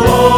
[0.00, 0.37] Lord.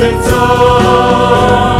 [0.00, 1.79] сердца.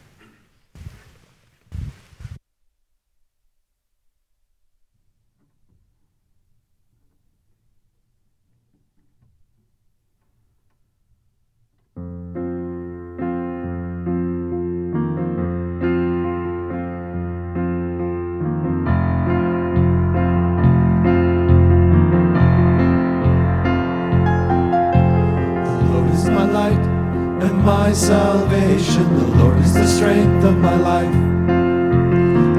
[27.63, 29.05] my salvation.
[29.17, 31.13] The Lord is the strength of my life.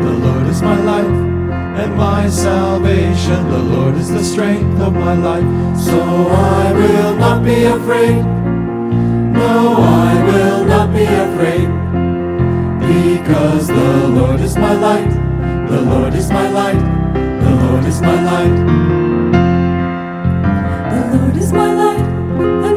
[0.05, 1.07] The Lord is my life
[1.81, 3.49] and my salvation.
[3.51, 5.79] The Lord is the strength of my life.
[5.81, 8.23] So I will not be afraid.
[9.33, 11.69] No, I will not be afraid.
[12.79, 15.11] Because the Lord is my light.
[15.69, 16.83] The Lord is my light.
[17.15, 18.57] The Lord is my light.
[20.93, 22.72] The Lord is my light.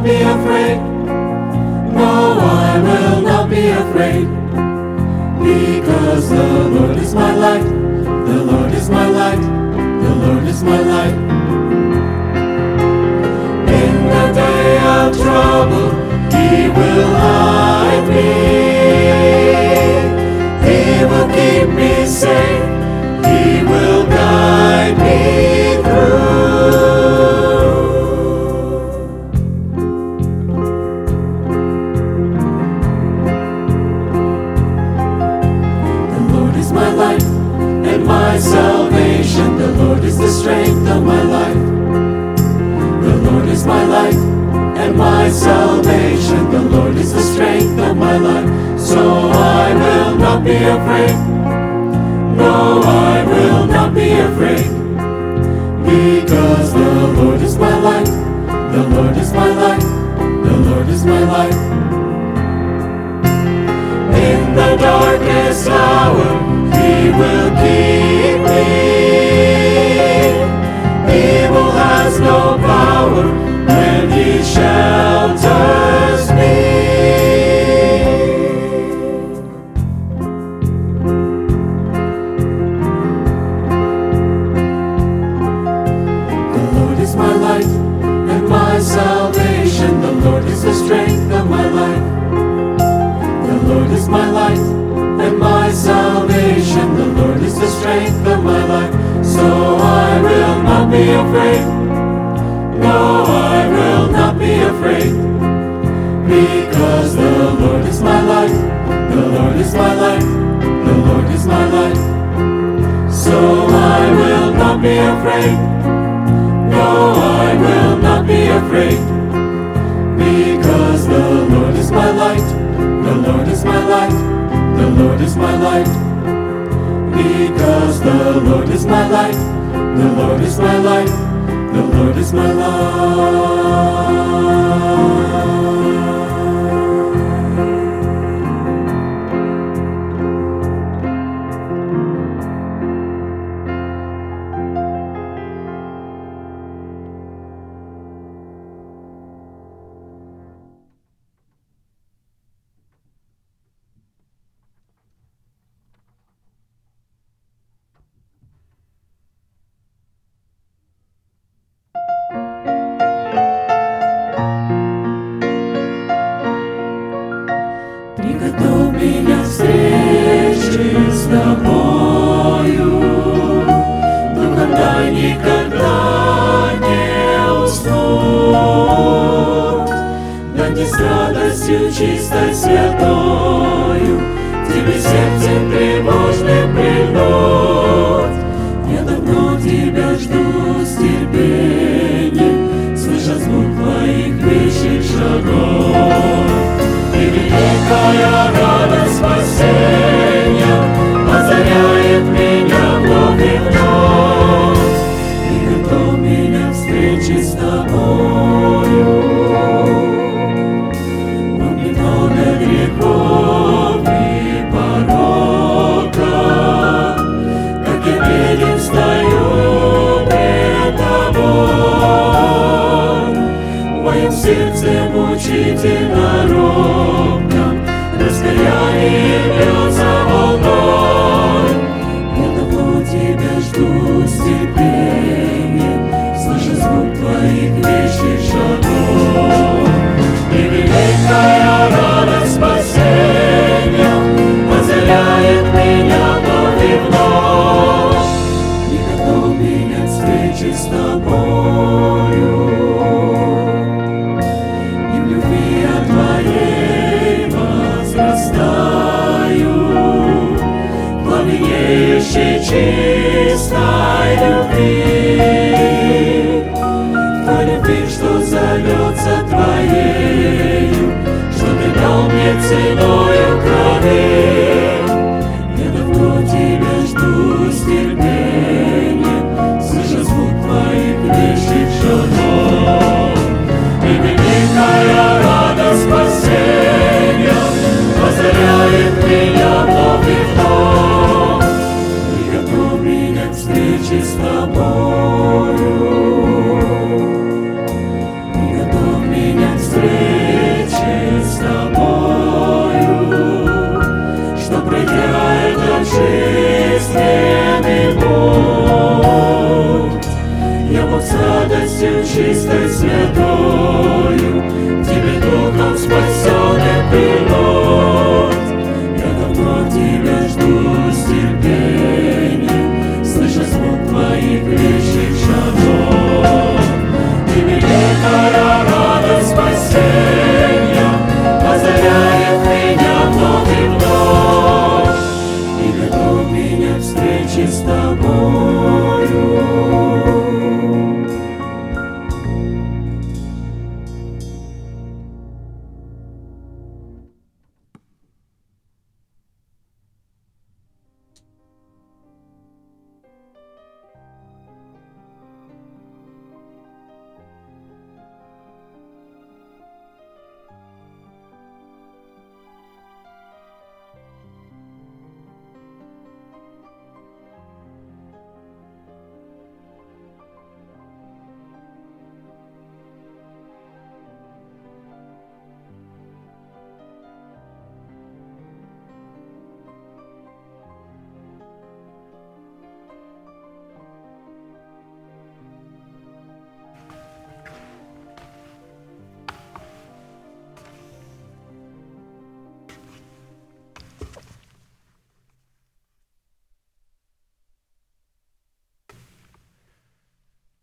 [0.00, 0.78] not be afraid.
[1.92, 4.26] No, I will not be afraid.
[5.38, 7.64] Because the Lord is my light.
[7.64, 9.40] The Lord is my light.
[9.40, 11.14] The Lord is my light.
[13.68, 15.90] In the day of trouble,
[16.34, 18.32] He will hide me.
[20.66, 22.64] He will keep me safe.
[23.26, 26.79] He will guide me through.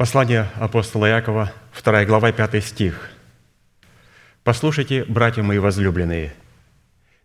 [0.08, 1.52] Послание апостола Иакова,
[1.84, 3.10] 2 глава, 5 стих.
[4.46, 6.34] «Послушайте, братья мои возлюбленные,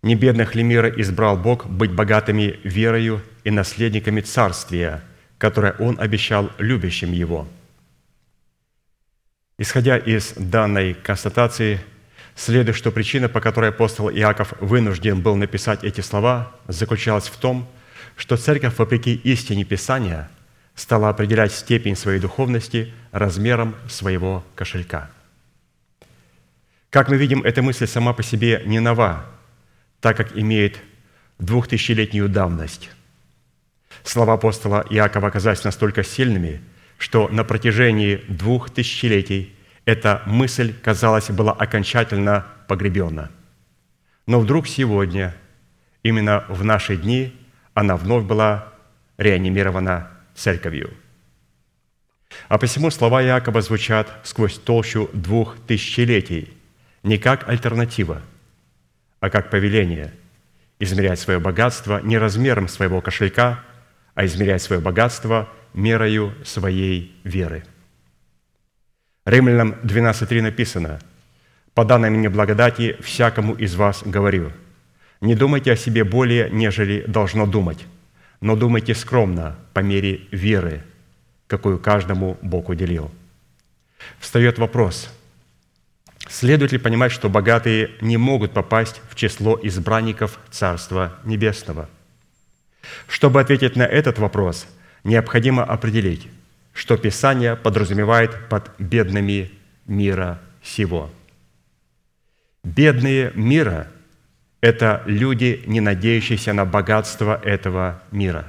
[0.03, 5.01] не бедных ли мира избрал Бог быть богатыми верою и наследниками Царствия,
[5.39, 7.47] которое Он обещал любящим Его?»
[9.59, 11.79] Исходя из данной констатации,
[12.35, 17.69] следует, что причина, по которой апостол Иаков вынужден был написать эти слова, заключалась в том,
[18.17, 20.29] что церковь, вопреки истине Писания,
[20.75, 25.11] стала определять степень своей духовности размером своего кошелька.
[26.91, 29.25] Как мы видим, эта мысль сама по себе не нова,
[30.01, 30.79] так как имеет
[31.39, 32.91] двухтысячелетнюю давность.
[34.05, 36.61] Слова апостола Иакова оказались настолько сильными,
[36.99, 43.31] что на протяжении двух тысячелетий эта мысль, казалось, была окончательно погребена.
[44.27, 45.35] Но вдруг сегодня,
[46.03, 47.35] именно в наши дни,
[47.75, 48.69] она вновь была
[49.19, 50.93] реанимирована церковью.
[52.49, 56.53] А посему слова Иакова звучат сквозь толщу двух тысячелетий
[57.03, 58.23] не как альтернатива,
[59.21, 60.13] а как повеление
[60.79, 63.65] измерять свое богатство не размером своего кошелька,
[64.15, 67.65] а измерять свое богатство мерою своей веры.
[69.25, 70.99] Римлянам 12.3 написано,
[71.75, 74.53] «По данной мне благодати всякому из вас говорю,
[75.21, 77.87] не думайте о себе более, нежели должно думать,
[78.43, 80.83] но думайте скромно по мере веры,
[81.47, 83.11] какую каждому Бог уделил».
[84.19, 85.09] Встает вопрос,
[86.29, 91.89] следует ли понимать, что богатые не могут попасть в число избранников Царства Небесного?
[93.07, 94.67] Чтобы ответить на этот вопрос,
[95.05, 96.29] необходимо определить,
[96.73, 99.53] что Писание подразумевает под бедными
[99.87, 101.11] мира сего.
[102.65, 103.89] Бедные мира–
[104.63, 108.47] это люди, не надеющиеся на богатство этого мира.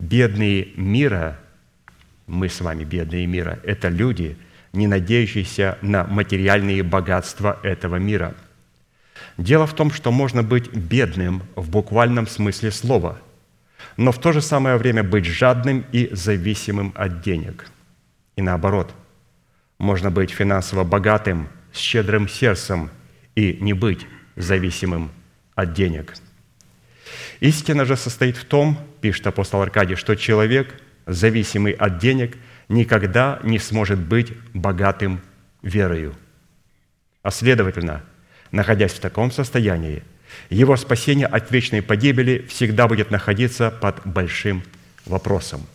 [0.00, 1.38] Бедные мира,
[2.26, 4.36] мы с вами бедные мира, это люди,
[4.72, 8.34] не надеющиеся на материальные богатства этого мира.
[9.36, 13.18] Дело в том, что можно быть бедным в буквальном смысле слова,
[13.96, 17.66] но в то же самое время быть жадным и зависимым от денег.
[18.36, 18.94] И наоборот,
[19.78, 22.90] можно быть финансово богатым, с щедрым сердцем
[23.34, 24.06] и не быть
[24.38, 25.10] зависимым
[25.54, 26.14] от денег.
[27.40, 30.74] Истина же состоит в том, пишет апостол Аркадий, что человек,
[31.06, 32.36] зависимый от денег,
[32.68, 35.20] никогда не сможет быть богатым
[35.62, 36.14] верою.
[37.22, 38.02] А следовательно,
[38.50, 40.02] находясь в таком состоянии,
[40.50, 44.62] его спасение от вечной погибели всегда будет находиться под большим
[45.06, 45.66] вопросом.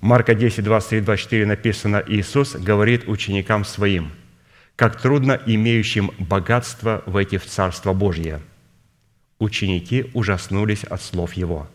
[0.00, 4.12] Марка 10, 23, 24 написано, Иисус говорит ученикам Своим,
[4.78, 8.40] как трудно имеющим богатство войти в Царство Божье.
[9.40, 11.68] Ученики ужаснулись от слов Его,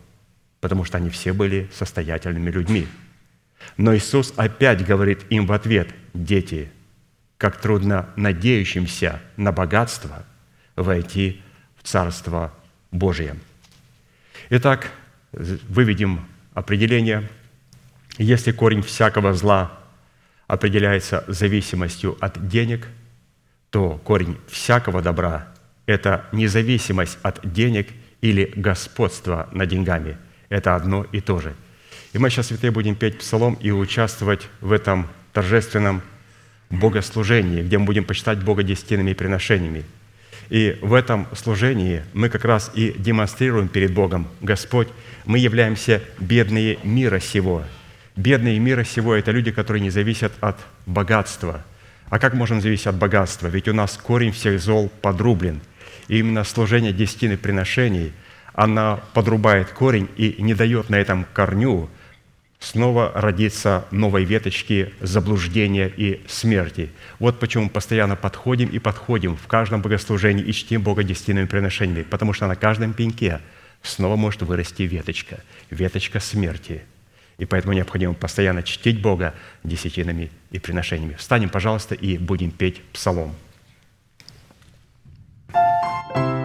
[0.62, 2.88] потому что они все были состоятельными людьми.
[3.76, 6.70] Но Иисус опять говорит им в ответ, «Дети,
[7.36, 10.24] как трудно надеющимся на богатство
[10.74, 11.42] войти
[11.76, 12.54] в Царство
[12.90, 13.36] Божие».
[14.48, 14.90] Итак,
[15.30, 17.28] выведем определение.
[18.16, 19.83] Если корень всякого зла
[20.46, 22.86] определяется зависимостью от денег,
[23.70, 25.48] то корень всякого добра–
[25.86, 27.88] это независимость от денег
[28.20, 30.16] или господство над деньгами.
[30.48, 31.54] Это одно и то же.
[32.12, 36.02] И мы сейчас, святые, будем петь псалом и участвовать в этом торжественном
[36.70, 39.84] богослужении, где мы будем почитать Бога десятинными приношениями.
[40.50, 44.88] И в этом служении мы как раз и демонстрируем перед Богом, Господь,
[45.24, 47.64] мы являемся бедные мира сего.
[48.16, 50.56] Бедные мира сего– это люди, которые не зависят от
[50.86, 51.64] богатства.
[52.08, 53.48] А как можем зависеть от богатства?
[53.48, 55.60] Ведь у нас корень всех зол подрублен.
[56.06, 58.12] И именно служение десятины приношений,
[58.52, 61.88] она подрубает корень и не дает на этом корню
[62.60, 66.90] снова родиться новой веточки заблуждения и смерти.
[67.18, 72.02] Вот почему мы постоянно подходим и подходим в каждом богослужении и чтим Бога десятинными приношениями,
[72.02, 73.40] потому что на каждом пеньке
[73.82, 76.82] снова может вырасти веточка, веточка смерти.
[77.38, 81.14] И поэтому необходимо постоянно чтить Бога десятинами и приношениями.
[81.14, 83.34] Встанем, пожалуйста, и будем петь псалом.
[85.52, 86.43] Слышал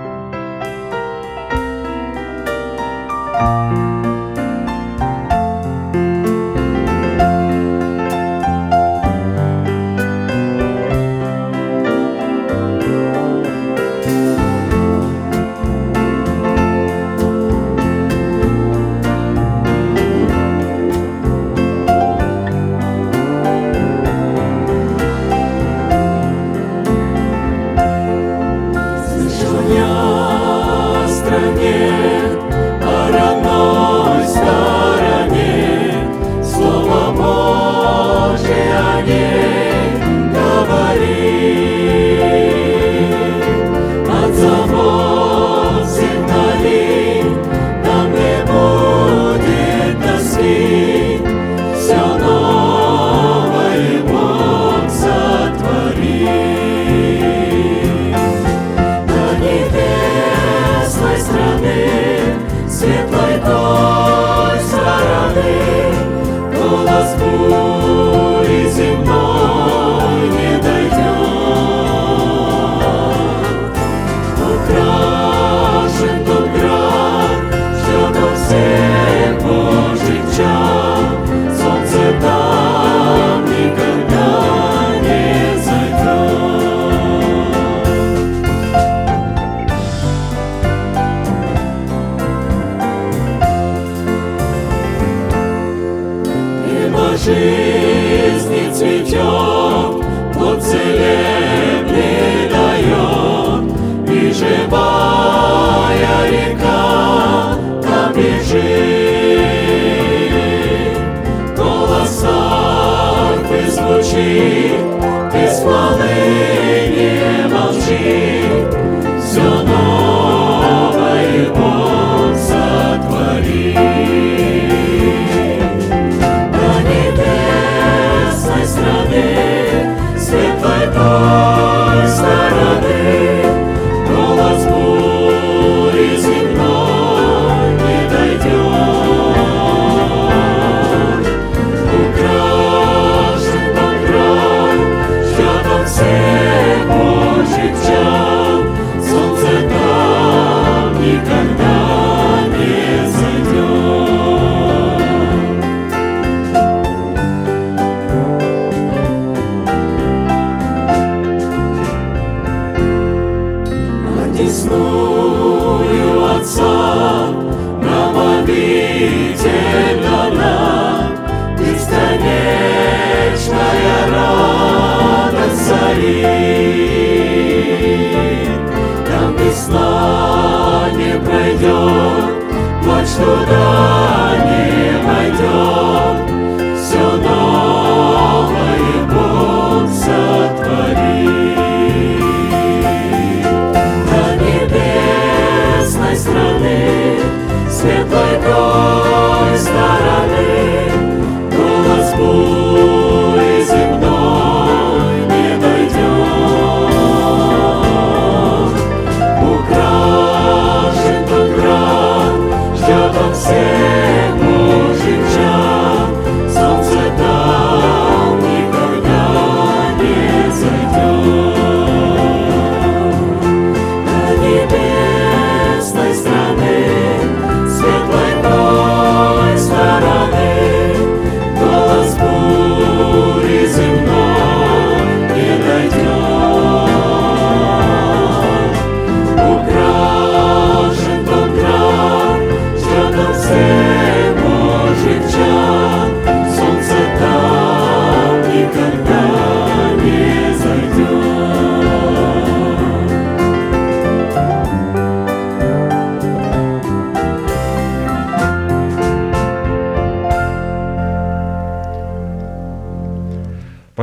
[183.19, 183.68] ночь туда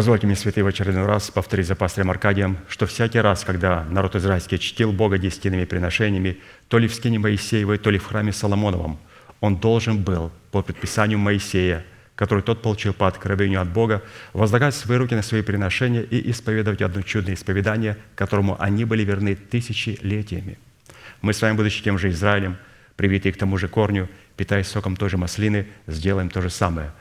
[0.06, 4.14] Позвольте мне, святые, в очередной раз повторить за пастырем Аркадием, что всякий раз, когда народ
[4.14, 6.38] израильский чтил Бога десятинными приношениями,
[6.68, 9.00] то ли в скине Моисеевой, то ли в храме Соломоновом,
[9.40, 14.00] он должен был по предписанию Моисея, который тот получил по откровению от Бога,
[14.32, 19.34] возлагать свои руки на свои приношения и исповедовать одно чудное исповедание, которому они были верны
[19.34, 20.56] тысячелетиями.
[21.20, 22.58] Мы с вами, будучи тем же Израилем,
[22.94, 26.92] привитые к тому же корню, питаясь соком той же маслины, сделаем то же самое–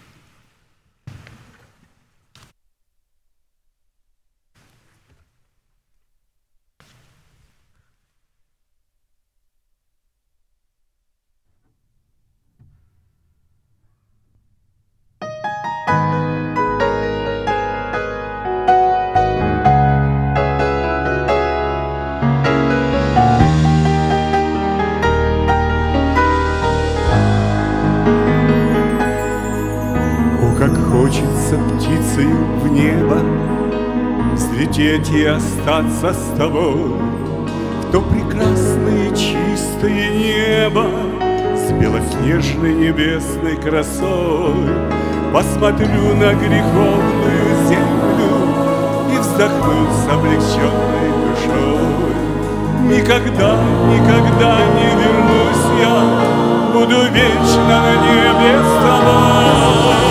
[34.61, 36.93] Взлететь и остаться с тобой.
[37.81, 40.85] В то прекрасное чистое небо
[41.55, 44.53] С белоснежной небесной красой.
[45.33, 48.31] Посмотрю на греховную землю
[49.13, 52.11] И вздохну с облегченной душой.
[52.83, 55.95] Никогда, никогда не вернусь я
[56.73, 60.10] Буду вечно на небе с тобой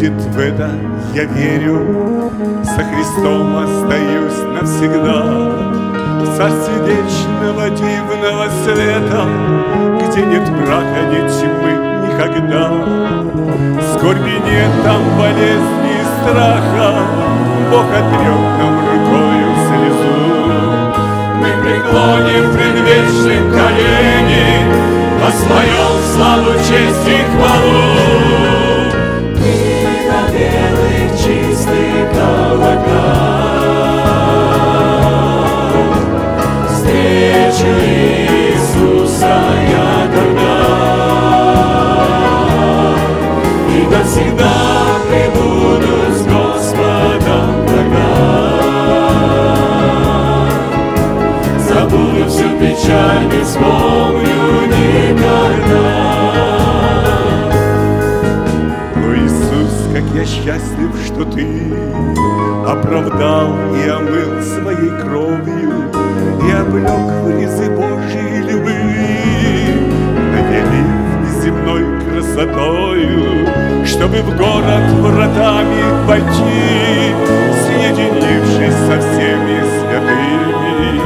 [0.00, 0.70] будет в это,
[1.14, 2.30] я верю,
[2.64, 5.22] Со Христом остаюсь навсегда.
[6.20, 6.74] В царстве
[7.70, 9.26] дивного света,
[10.00, 11.72] Где нет мрака, нет тьмы
[12.06, 12.70] никогда.
[13.94, 16.94] Скорби нет там болезни и страха,
[17.70, 20.14] Бог отрек нам рукою слезу.
[21.36, 24.64] Мы преклоним предвечным колени,
[25.22, 28.79] Воспоем славу, честь и хвалу.
[30.32, 32.90] Белых чистых облаках
[36.68, 39.36] Встречу Иисуса
[39.70, 40.54] я тогда
[43.68, 44.56] И навсегда
[45.08, 47.60] пребуду с Господом
[51.70, 54.39] забуду всю печаль, не вспомню
[60.20, 61.46] я счастлив, что Ты
[62.66, 65.90] оправдал и омыл своей кровью
[66.46, 69.80] и облег в ризы Божьей любви,
[70.32, 73.46] наделив земной красотою,
[73.86, 77.14] чтобы в город вратами войти,
[77.64, 81.00] соединившись со всеми святыми.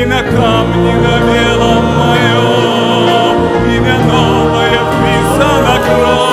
[0.00, 3.36] И на камне на белом моем
[3.76, 6.28] Имя новое вписано кровью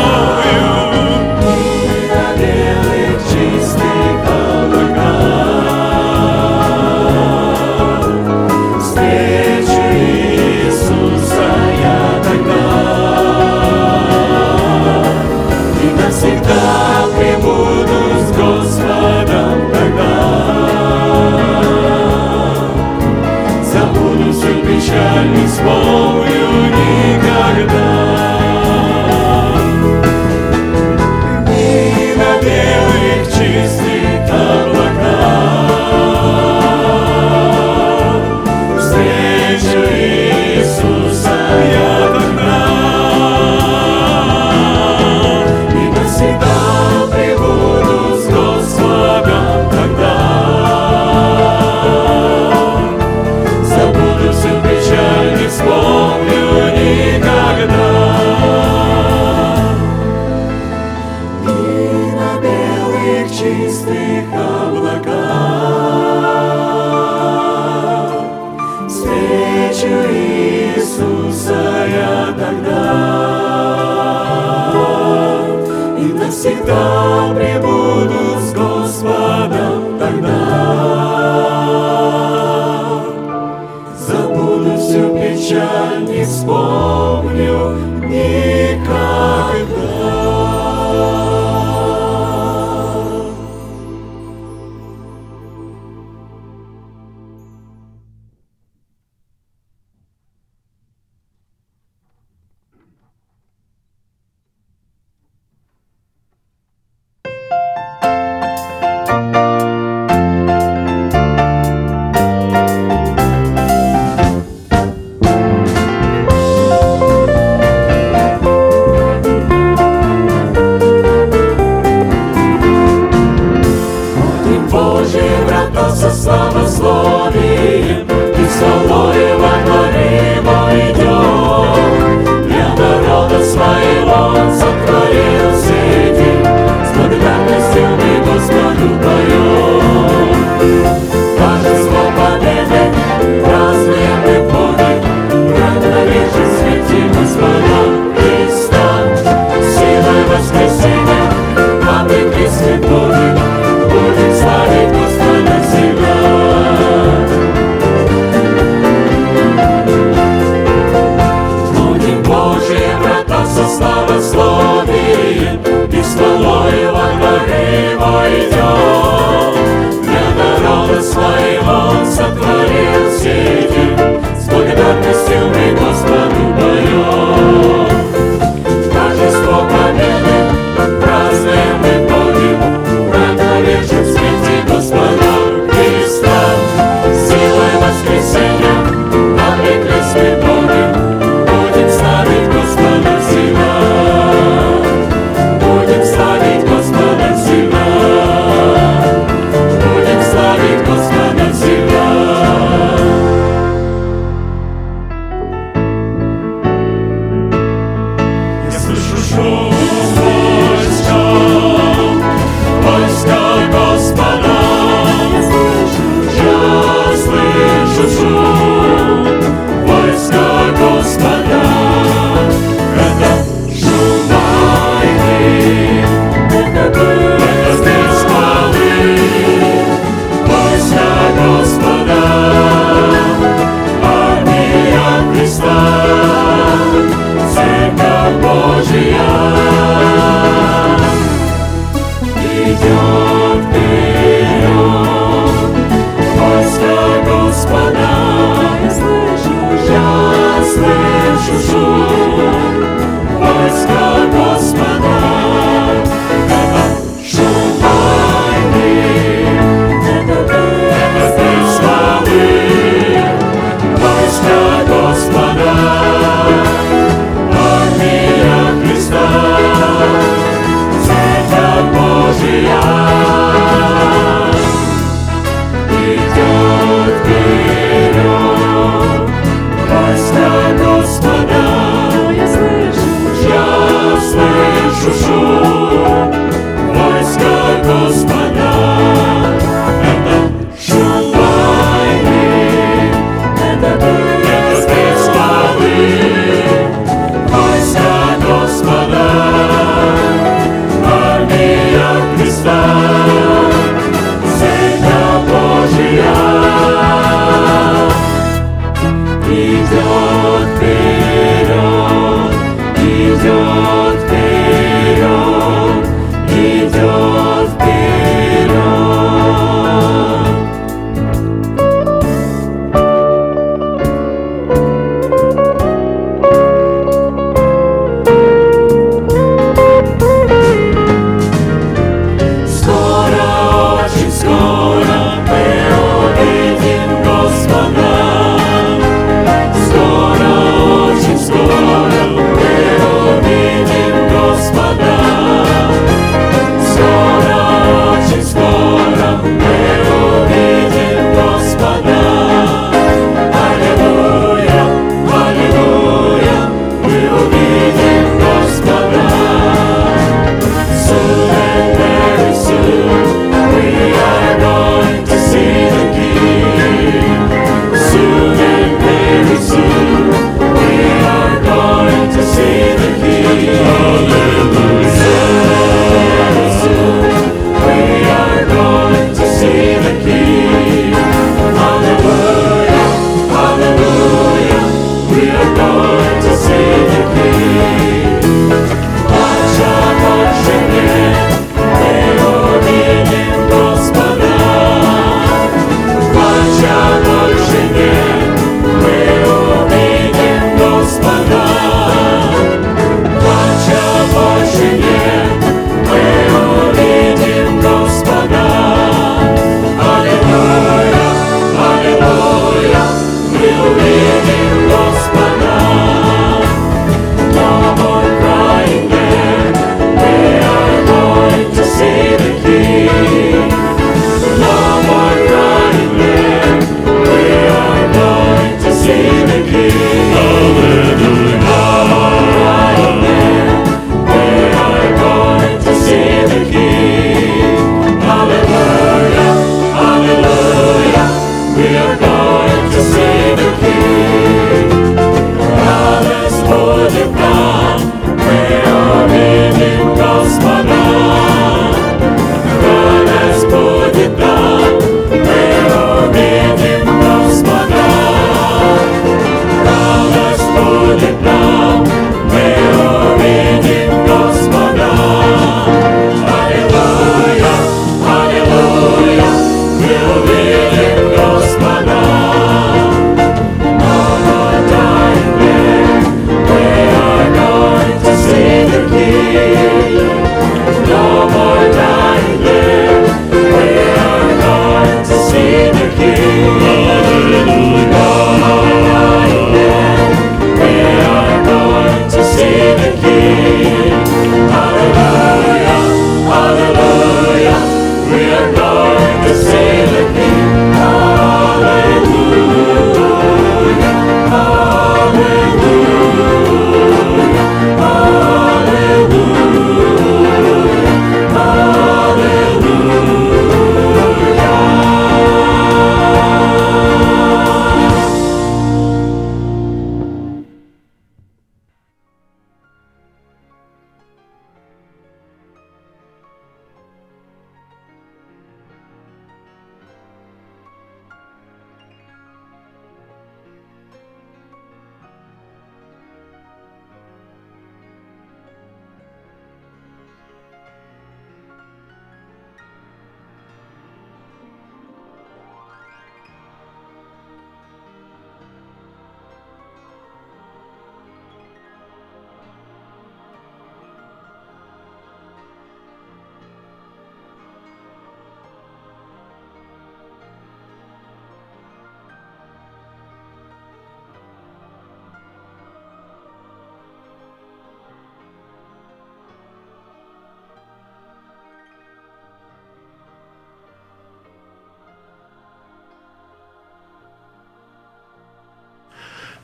[24.75, 27.94] печаль не вспомню никогда.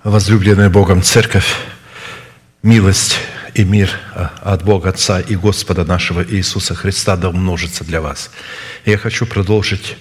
[0.04, 1.56] Возлюбленная Богом Церковь,
[2.64, 3.20] милость
[3.54, 8.32] и мир а, от Бога Отца и Господа нашего Иисуса Христа да умножится для вас.
[8.84, 9.97] Я хочу продолжить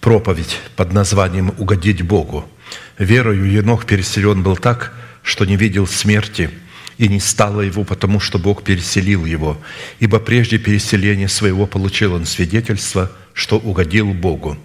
[0.00, 2.48] проповедь под названием «Угодить Богу».
[2.96, 6.48] Верою Енох переселен был так, что не видел смерти,
[6.96, 9.58] и не стало его, потому что Бог переселил его.
[9.98, 14.56] Ибо прежде переселения своего получил он свидетельство, что угодил Богу.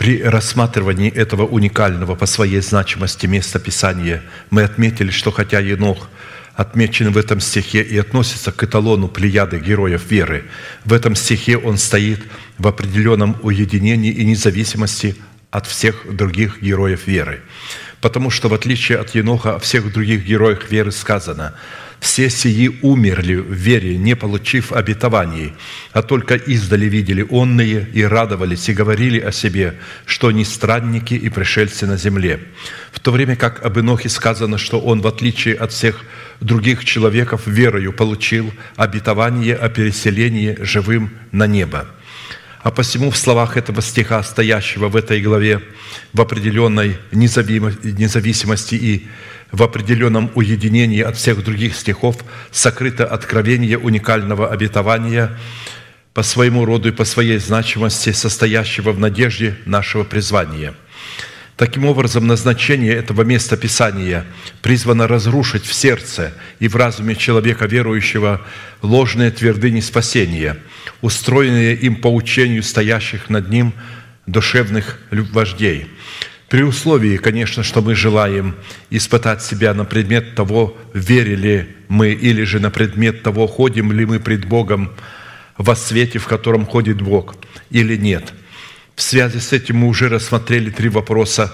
[0.00, 6.08] При рассматривании этого уникального по своей значимости места Писания мы отметили, что хотя Енох
[6.54, 10.44] отмечен в этом стихе и относится к эталону плеяды героев веры,
[10.86, 12.22] в этом стихе он стоит
[12.56, 15.16] в определенном уединении и независимости
[15.50, 17.42] от всех других героев веры.
[18.00, 21.52] Потому что в отличие от Еноха, о всех других героях веры сказано–
[22.00, 25.52] все сии умерли в вере, не получив обетований,
[25.92, 29.76] а только издали видели онные и радовались, и говорили о себе,
[30.06, 32.40] что они странники и пришельцы на земле.
[32.90, 36.02] В то время как об Инохе сказано, что он, в отличие от всех
[36.40, 41.86] других человеков, верою получил обетование о переселении живым на небо.
[42.62, 45.62] А посему в словах этого стиха, стоящего в этой главе,
[46.12, 49.08] в определенной независимости и
[49.50, 52.16] в определенном уединении от всех других стихов
[52.50, 55.38] сокрыто откровение уникального обетования
[56.12, 60.74] по своему роду и по своей значимости, состоящего в надежде нашего призвания.
[61.60, 64.24] Таким образом, назначение этого места Писания
[64.62, 68.40] призвано разрушить в сердце и в разуме человека верующего
[68.80, 70.56] ложные твердыни спасения,
[71.02, 73.74] устроенные им по учению стоящих над ним
[74.26, 75.88] душевных вождей–
[76.48, 78.56] при условии, конечно, что мы желаем
[78.88, 84.18] испытать себя на предмет того, верили мы, или же на предмет того, ходим ли мы
[84.18, 84.90] пред Богом
[85.58, 87.36] во свете, в котором ходит Бог,
[87.70, 88.32] или нет.
[89.00, 91.50] В связи с этим мы уже рассмотрели три вопроса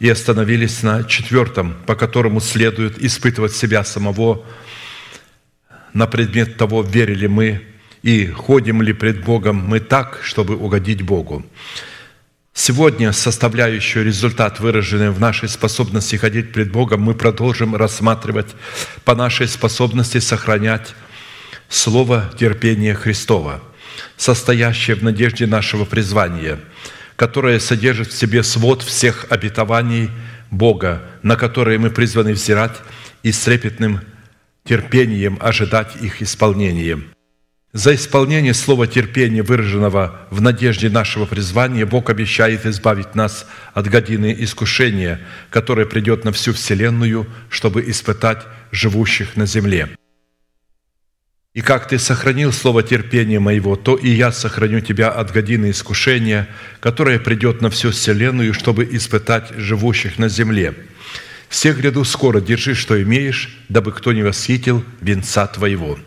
[0.00, 4.44] и остановились на четвертом, по которому следует испытывать себя самого
[5.94, 7.62] на предмет того, верили мы
[8.02, 11.42] и ходим ли пред Богом мы так, чтобы угодить Богу.
[12.52, 18.54] Сегодня составляющую результат, выраженный в нашей способности ходить пред Богом, мы продолжим рассматривать
[19.06, 20.94] по нашей способности сохранять
[21.70, 23.62] Слово терпения Христова,
[24.16, 26.58] состоящее в надежде нашего призвания,
[27.16, 30.10] которое содержит в себе свод всех обетований
[30.50, 32.76] Бога, на которые мы призваны взирать
[33.22, 34.00] и с трепетным
[34.64, 37.00] терпением ожидать их исполнения–
[37.72, 44.34] за исполнение слова терпения, выраженного в надежде нашего призвания, Бог обещает избавить нас от годины
[44.36, 45.20] искушения,
[45.50, 48.42] которое придет на всю вселенную, чтобы испытать
[48.72, 49.88] живущих на земле.
[51.52, 56.48] И как ты сохранил слово терпения моего, то и я сохраню тебя от годины искушения,
[56.78, 60.74] которое придет на всю вселенную, чтобы испытать живущих на земле.
[61.48, 65.98] Все гряду скоро держи, что имеешь, дабы кто не восхитил венца твоего».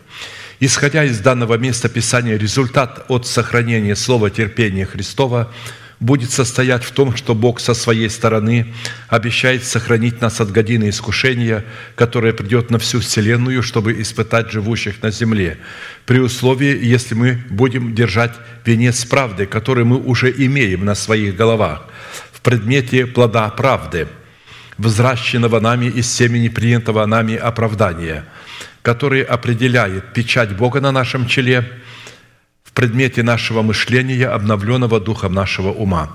[0.60, 5.52] Исходя из данного места Писания, результат от сохранения слова терпения Христова
[6.04, 8.74] будет состоять в том, что Бог со своей стороны
[9.08, 15.10] обещает сохранить нас от годины искушения, которое придет на всю вселенную, чтобы испытать живущих на
[15.10, 15.58] земле,
[16.04, 18.34] при условии, если мы будем держать
[18.66, 21.86] венец правды, который мы уже имеем на своих головах,
[22.32, 24.06] в предмете плода правды,
[24.76, 28.24] взращенного нами из семени принятого нами оправдания–
[28.84, 31.64] который определяет печать Бога на нашем челе
[32.74, 36.10] предмете нашего мышления, обновленного духом нашего ума.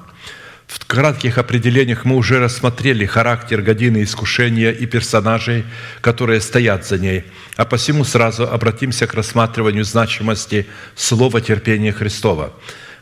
[0.68, 5.66] В кратких определениях мы уже рассмотрели характер годины искушения и персонажей,
[6.02, 7.24] которые стоят за ней,
[7.56, 12.54] а посему сразу обратимся к рассматриванию значимости слова терпения Христова,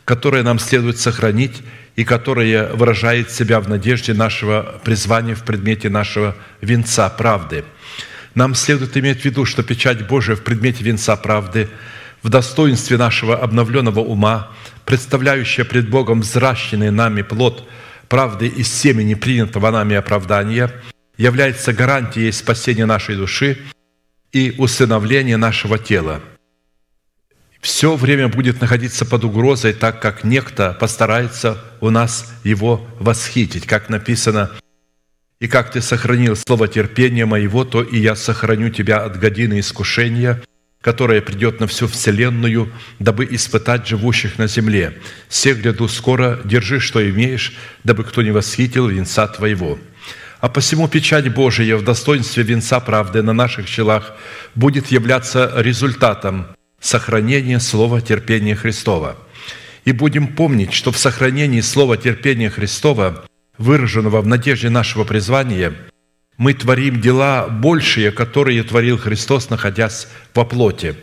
[0.06, 1.62] которое нам следует сохранить
[1.94, 7.64] и которое выражает себя в надежде нашего призвания в предмете нашего венца правды–
[8.38, 11.68] нам следует иметь в виду, что печать Божия в предмете венца правды,
[12.28, 14.50] в достоинстве нашего обновленного ума,
[14.84, 17.66] представляющая пред Богом взращенный нами плод
[18.10, 20.70] правды из семени принятого нами оправдания,
[21.16, 23.56] является гарантией спасения нашей души
[24.30, 26.20] и усыновления нашего тела.
[27.62, 33.88] Все время будет находиться под угрозой, так как некто постарается у нас его восхитить, как
[33.88, 34.50] написано–
[35.40, 40.42] и как ты сохранил слово терпения моего, то и я сохраню тебя от годины искушения,
[40.80, 44.98] которое придет на всю вселенную, дабы испытать живущих на земле.
[45.28, 49.78] Все гляду скоро, держи, что имеешь, дабы кто не восхитил венца твоего.
[50.40, 54.12] А посему печать Божия в достоинстве венца правды на наших челах
[54.54, 56.46] будет являться результатом
[56.80, 59.16] сохранения слова терпения Христова.
[59.84, 63.24] И будем помнить, что в сохранении слова терпения Христова–
[63.58, 65.74] выраженного в надежде нашего призвания,
[66.38, 70.94] мы творим дела большие, которые творил Христос, находясь во плоти.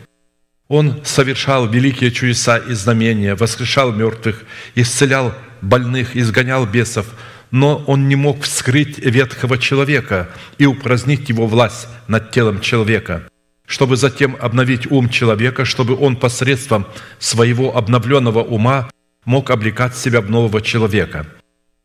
[0.68, 7.06] Он совершал великие чудеса и знамения, воскрешал мертвых, исцелял больных, изгонял бесов,
[7.50, 10.28] но он не мог вскрыть ветхого человека
[10.58, 13.28] и упразднить его власть над телом человека,
[13.66, 16.86] чтобы затем обновить ум человека, чтобы он посредством
[17.18, 18.90] своего обновленного ума
[19.24, 21.26] мог облекать себя в нового человека.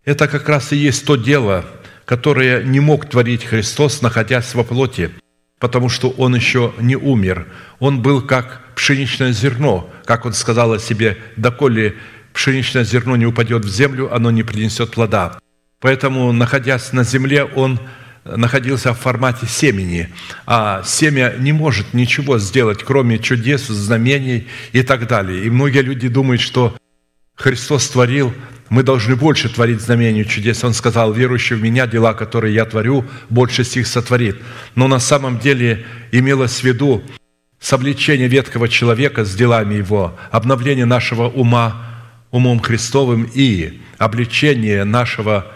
[0.06, 1.66] Это как раз и есть то дело,
[2.06, 5.12] которое не мог творить Христос, находясь во плоти,
[5.60, 7.48] потому что Он еще не умер.
[7.80, 11.96] Он был как пшеничное зерно, как Он сказал о себе, «Доколе
[12.34, 15.40] пшеничное зерно не упадет в землю, оно не принесет плода».
[15.80, 17.80] Поэтому, находясь на земле, Он
[18.24, 20.10] находился в формате семени,
[20.46, 25.44] а семя не может ничего сделать, кроме чудес, знамений и так далее.
[25.46, 26.76] И многие люди думают, что
[27.42, 28.34] Христос творил,
[28.70, 30.64] мы должны больше творить знамений чудес.
[30.64, 34.38] Он сказал, верующий в Меня, дела, которые я творю, больше сих сотворит.
[34.76, 37.04] Но на самом деле имелось в виду
[37.60, 41.88] совлечение ветхого человека с делами его, обновление нашего ума
[42.30, 45.48] умом Христовым и обличение нашего,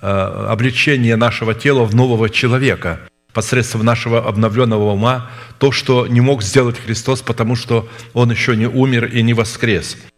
[0.00, 0.06] э,
[0.48, 3.00] обличение нашего тела в нового человека
[3.34, 8.66] посредством нашего обновленного ума, то, что не мог сделать Христос, потому что Он еще не
[8.66, 9.96] умер и не воскрес–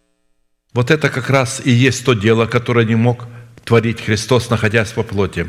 [0.72, 3.26] вот это как раз и есть то дело, которое не мог
[3.64, 5.48] творить Христос, находясь во плоти.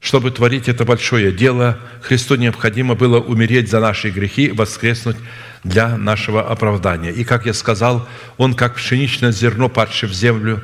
[0.00, 5.16] Чтобы творить это большое дело, Христу необходимо было умереть за наши грехи, воскреснуть
[5.62, 7.12] для нашего оправдания.
[7.12, 10.62] И, как я сказал, Он, как пшеничное зерно, падшее в землю,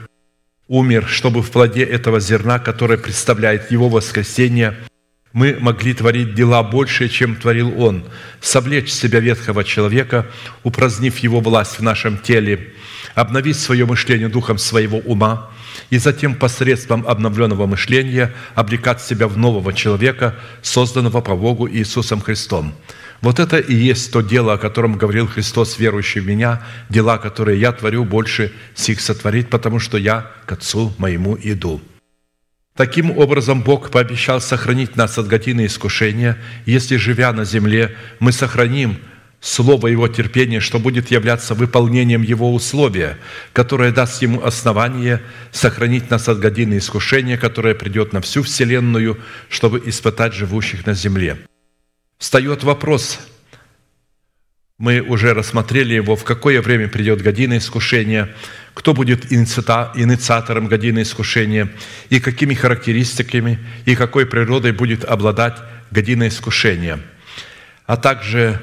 [0.67, 4.77] умер, чтобы в плоде этого зерна, которое представляет Его воскресение,
[5.33, 8.05] мы могли творить дела больше, чем творил Он,
[8.41, 10.27] совлечь себя ветхого человека,
[10.65, 12.73] упразднив его власть в нашем теле,
[13.19, 15.51] обновить свое мышление духом своего ума
[15.91, 22.75] и затем посредством обновленного мышления облекать себя в нового человека, созданного по Богу Иисусом Христом.
[23.21, 27.61] Вот это и есть то дело, о котором говорил Христос, верующий в Меня, дела, которые
[27.61, 31.81] я творю, больше сих сотворить, потому что я к Отцу моему иду».
[32.77, 38.99] Таким образом, Бог пообещал сохранить нас от годины искушения, если, живя на земле, мы сохраним
[39.41, 43.19] слово Его терпения, что будет являться выполнением Его условия,
[43.53, 45.23] которое даст Ему основание
[45.53, 49.19] сохранить нас от годины искушения, которое придет на всю Вселенную,
[49.49, 51.39] чтобы испытать живущих на земле.
[52.19, 53.21] Встает вопрос,
[54.77, 58.35] мы уже рассмотрели его, в какое время придет година искушения,
[58.75, 61.69] кто будет инициатором годины искушения,
[62.11, 65.59] и какими характеристиками и какой природой будет обладать
[65.91, 67.01] година искушения,
[67.87, 68.61] а также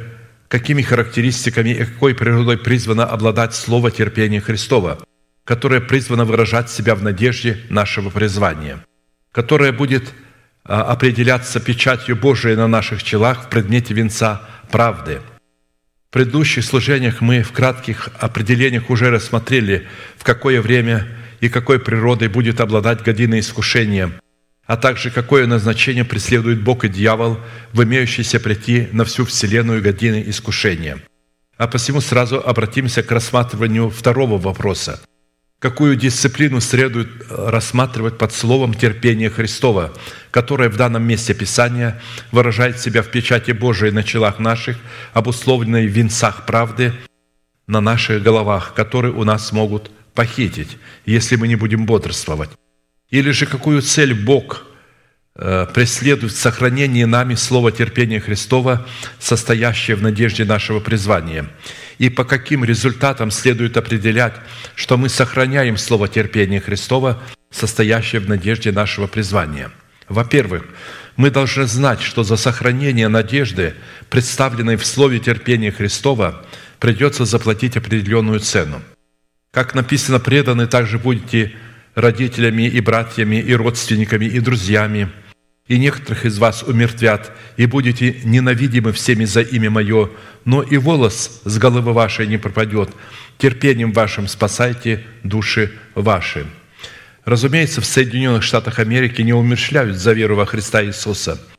[0.47, 4.99] какими характеристиками и какой природой призвано обладать слово терпения Христова,
[5.43, 8.85] которое призвано выражать себя в надежде нашего призвания,
[9.31, 10.13] которое будет
[10.63, 14.41] а, определяться печатью Божией на наших челах в предмете венца
[14.71, 15.21] правды.
[16.09, 19.87] В предыдущих служениях мы в кратких определениях уже рассмотрели,
[20.17, 21.07] в какое время
[21.41, 24.11] и какой природой будет обладать година искушения–
[24.65, 27.39] а также какое назначение преследует Бог и дьявол
[27.73, 30.99] в имеющейся прийти на всю вселенную годины искушения.
[31.57, 34.99] А посему сразу обратимся к рассматриванию второго вопроса.
[35.59, 39.93] Какую дисциплину следует э, рассматривать под словом терпения Христова,
[40.29, 42.01] которое в данном месте Писания
[42.31, 44.77] выражает себя в печати Божией на челах наших,
[45.13, 46.93] обусловленной в венцах правды
[47.67, 52.49] на наших головах, которые у нас могут похитить, если мы не будем бодрствовать.
[53.09, 54.65] Или же какую цель Бог
[55.35, 58.87] э, преследует в сохранении нами слова терпения Христова,
[59.19, 61.49] состоящее в надежде нашего призвания.
[61.97, 64.33] И по каким результатам следует определять,
[64.75, 69.71] что мы сохраняем слово терпения Христова, состоящее в надежде нашего призвания.
[70.09, 70.65] Во-первых,
[71.15, 73.75] мы должны знать, что за сохранение надежды,
[74.09, 76.45] представленной в слове терпения Христова,
[76.79, 78.81] придется заплатить определенную цену.
[79.51, 81.53] Как написано, преданы также будете
[81.95, 85.09] родителями и братьями, и родственниками, и друзьями,
[85.67, 90.11] и некоторых из вас умертвят, и будете ненавидимы всеми за имя Мое,
[90.45, 92.89] но и волос с головы вашей не пропадет.
[93.37, 96.45] Терпением вашим спасайте души ваши».
[97.23, 101.41] Разумеется, в Соединенных Штатах Америки не умерщвляют за веру во Христа Иисуса–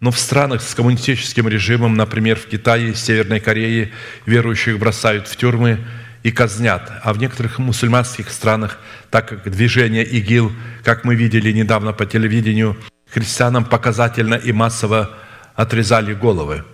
[0.00, 3.92] но в странах с коммунистическим режимом, например, в Китае, Северной Корее,
[4.24, 5.78] верующих бросают в тюрьмы
[6.22, 6.90] и казнят.
[7.02, 8.78] А в некоторых мусульманских странах,
[9.10, 10.52] так как движение ИГИЛ,
[10.84, 12.76] как мы видели недавно по телевидению,
[13.08, 15.10] христианам показательно и массово
[15.54, 16.64] отрезали головы.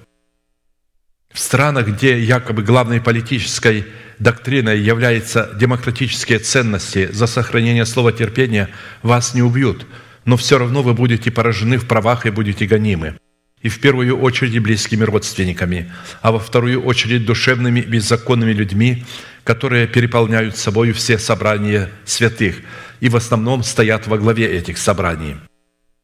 [1.33, 3.87] В странах, где якобы главной политической
[4.19, 8.71] доктриной являются демократические ценности за сохранение слова терпения,
[9.03, 9.87] вас не убьют,
[10.25, 13.19] но все равно вы будете поражены в правах и будете гонимы.
[13.67, 15.91] И в первую очередь близкими родственниками,
[16.23, 19.05] а во вторую очередь душевными беззаконными людьми,
[19.43, 22.59] которые переполняют собою все собрания святых
[23.01, 25.35] и в основном стоят во главе этих собраний.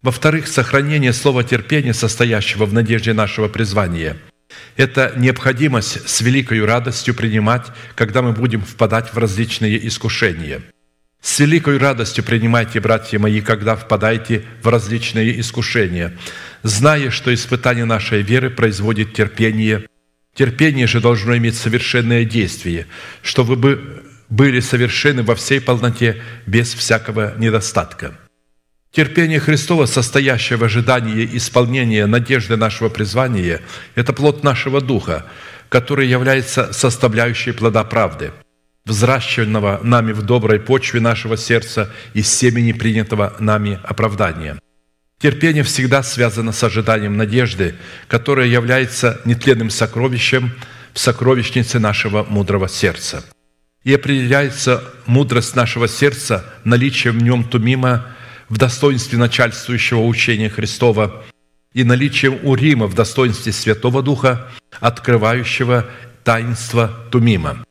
[0.02, 4.16] Во-вторых, сохранение слова терпения, состоящего в надежде нашего призвания–
[4.76, 10.62] это необходимость с великой радостью принимать, когда мы будем впадать в различные искушения.
[11.22, 16.12] С великой радостью принимайте, братья мои, когда впадаете в различные искушения,
[16.64, 19.86] зная, что испытание нашей веры производит терпение.
[20.34, 22.88] Терпение же должно иметь совершенное действие,
[23.22, 28.18] чтобы вы были совершенны во всей полноте, без всякого недостатка.
[28.90, 33.60] Терпение Христова, состоящее в ожидании исполнения надежды нашего призвания,
[33.94, 35.26] это плод нашего духа,
[35.68, 38.32] который является составляющей плода правды,
[38.84, 44.58] взращенного нами в доброй почве нашего сердца из семени принятого нами оправдания.
[45.20, 47.76] Терпение всегда связано с ожиданием надежды,
[48.08, 50.52] которая является нетленным сокровищем
[50.92, 53.24] в сокровищнице нашего мудрого сердца.
[53.84, 58.06] И определяется мудрость нашего сердца наличием в нем тумима
[58.48, 61.24] в достоинстве начальствующего учения Христова
[61.72, 64.48] и наличием Урима в достоинстве Святого Духа,
[64.80, 65.86] открывающего
[66.24, 67.64] таинство Тумима.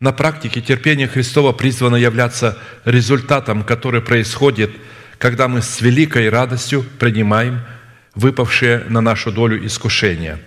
[0.00, 4.70] На практике терпение Христова призвано являться результатом, который происходит,
[5.18, 7.60] когда мы с великой радостью принимаем
[8.14, 10.38] выпавшие на нашу долю искушения.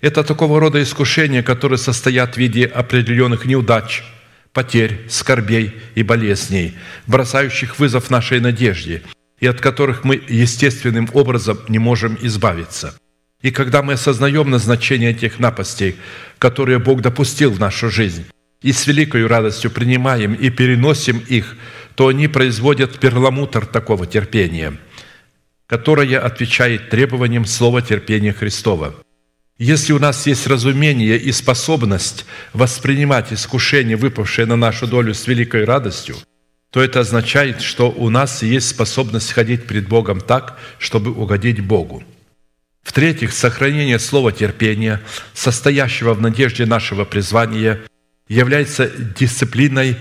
[0.00, 4.02] Это такого рода искушения, которые состоят в виде определенных неудач–
[4.56, 6.74] потерь, скорбей и болезней,
[7.06, 9.02] бросающих вызов нашей надежде,
[9.38, 12.94] и от которых мы естественным образом не можем избавиться.
[13.42, 15.96] И когда мы осознаем назначение этих напастей,
[16.38, 18.24] которые Бог допустил в нашу жизнь,
[18.62, 21.56] и с великой радостью принимаем и переносим их,
[21.94, 24.78] то они производят перламутр такого терпения,
[25.66, 28.94] которое отвечает требованиям слова терпения Христова–
[29.58, 35.64] если у нас есть разумение и способность воспринимать искушение, выпавшее на нашу долю с великой
[35.64, 36.16] радостью,
[36.70, 42.04] то это означает, что у нас есть способность ходить пред Богом так, чтобы угодить Богу.
[42.82, 45.00] В-третьих, сохранение слова терпения,
[45.32, 47.80] состоящего в надежде нашего призвания,
[48.28, 49.96] является дисциплиной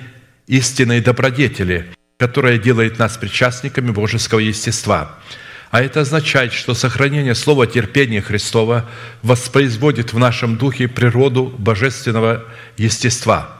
[0.47, 1.85] истинной добродетели,
[2.17, 5.19] которая делает нас причастниками божеского естества–
[5.75, 8.89] а это означает, что сохранение слова терпения Христова
[9.23, 12.45] воспроизводит в нашем духе природу божественного
[12.77, 13.59] естества.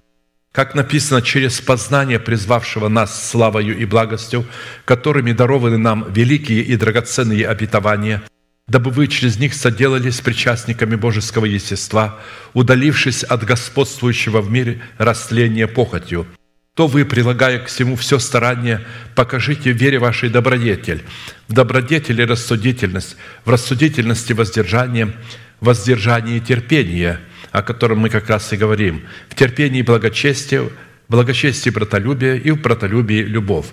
[0.54, 4.46] Как написано, через познание призвавшего нас славою и благостью,
[4.86, 8.24] которыми дарованы нам великие и драгоценные обетования,
[8.68, 12.20] дабы вы через них соделались причастниками божеского естества,
[12.54, 16.28] удалившись от господствующего в мире растления похотью–
[16.76, 18.82] то вы, прилагая к всему все старание,
[19.16, 21.04] покажите в вере вашей добродетель,
[21.48, 25.14] в добродетели рассудительность, в рассудительности воздержание,
[25.62, 30.72] в воздержании терпение, о котором мы как раз и говорим, в терпении благочестие, в
[31.08, 33.68] благочестии братолюбие и в братолюбии любовь.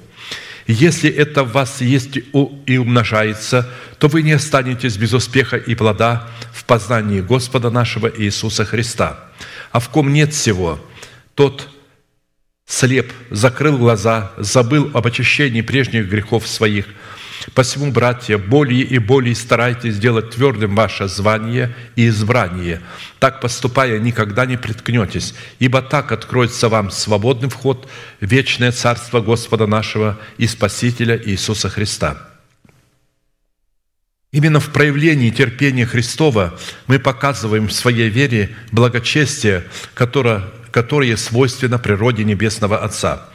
[0.66, 2.18] Если это в вас есть
[2.66, 8.64] и умножается, то вы не останетесь без успеха и плода в познании Господа нашего Иисуса
[8.64, 9.18] Христа.
[9.70, 10.78] А в ком нет всего,
[11.34, 11.68] тот–
[12.72, 16.86] слеп, закрыл глаза, забыл об очищении прежних грехов своих.
[17.55, 22.80] Посему, братья, более и более старайтесь сделать твердым ваше звание и избрание.
[23.18, 27.88] Так поступая, никогда не приткнетесь, ибо так откроется вам свободный вход
[28.20, 32.28] в вечное Царство Господа нашего и Спасителя Иисуса Христа».
[34.30, 42.24] Именно в проявлении терпения Христова мы показываем в своей вере благочестие, которое которое свойственно природе
[42.24, 43.28] Небесного Отца.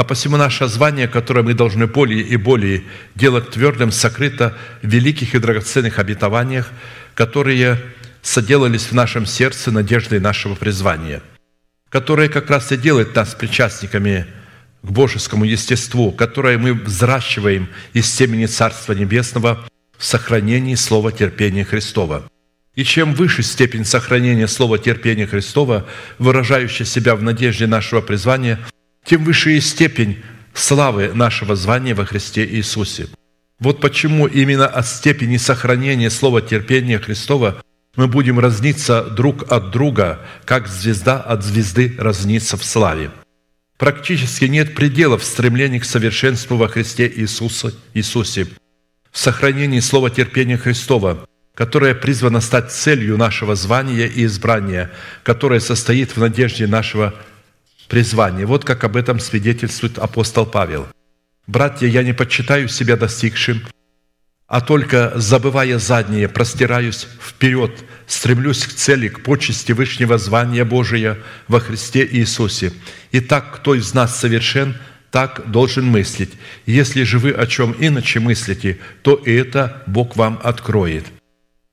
[0.00, 2.84] А посему наше звание, которое мы должны более и более
[3.14, 6.70] делать твердым, сокрыто в великих и драгоценных обетованиях,
[7.14, 7.78] которые
[8.22, 11.20] соделались в нашем сердце надеждой нашего призвания,
[11.90, 14.24] которые как раз и делают нас причастниками
[14.82, 22.24] к божескому естеству, которое мы взращиваем из семени Царства Небесного в сохранении слова терпения Христова–
[22.76, 25.86] и чем выше степень сохранения слова терпения Христова,
[26.18, 28.60] выражающая себя в надежде нашего призвания,
[29.04, 30.22] тем выше и степень
[30.54, 33.08] славы нашего звания во Христе Иисусе.
[33.58, 37.62] Вот почему именно от степени сохранения слова терпения Христова
[37.96, 43.10] мы будем разниться друг от друга, как звезда от звезды разнится в славе.
[43.76, 48.46] Практически нет пределов стремления к совершенству во Христе Иисуса, Иисусе.
[49.10, 51.26] В сохранении слова терпения Христова
[51.60, 54.90] которая призвана стать целью нашего звания и избрания,
[55.22, 57.14] которое состоит в надежде нашего
[57.90, 58.46] призвания.
[58.46, 60.86] Вот как об этом свидетельствует апостол Павел.
[61.46, 63.62] Братья, я не почитаю себя достигшим,
[64.46, 67.72] а только, забывая заднее, простираюсь вперед,
[68.06, 71.18] стремлюсь к цели, к почести Вышнего звания Божия
[71.48, 72.72] во Христе Иисусе.
[73.12, 74.76] Итак, кто из нас совершен,
[75.10, 76.32] так должен мыслить.
[76.66, 81.04] Если же вы о чем иначе мыслите, то и это Бог вам откроет.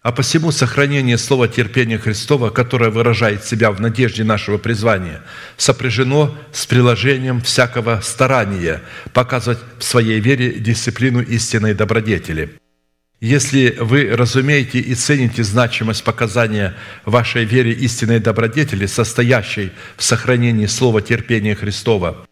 [0.08, 5.22] А посему сохранение слова терпения Христова, которое выражает себя в надежде нашего призвания,
[5.58, 8.82] сопряжено с приложением всякого старания
[9.12, 12.54] показывать в своей вере дисциплину истинной добродетели–
[13.20, 21.02] если вы разумеете и цените значимость показания вашей вере истинной добродетели, состоящей в сохранении слова
[21.02, 22.26] терпения Христова,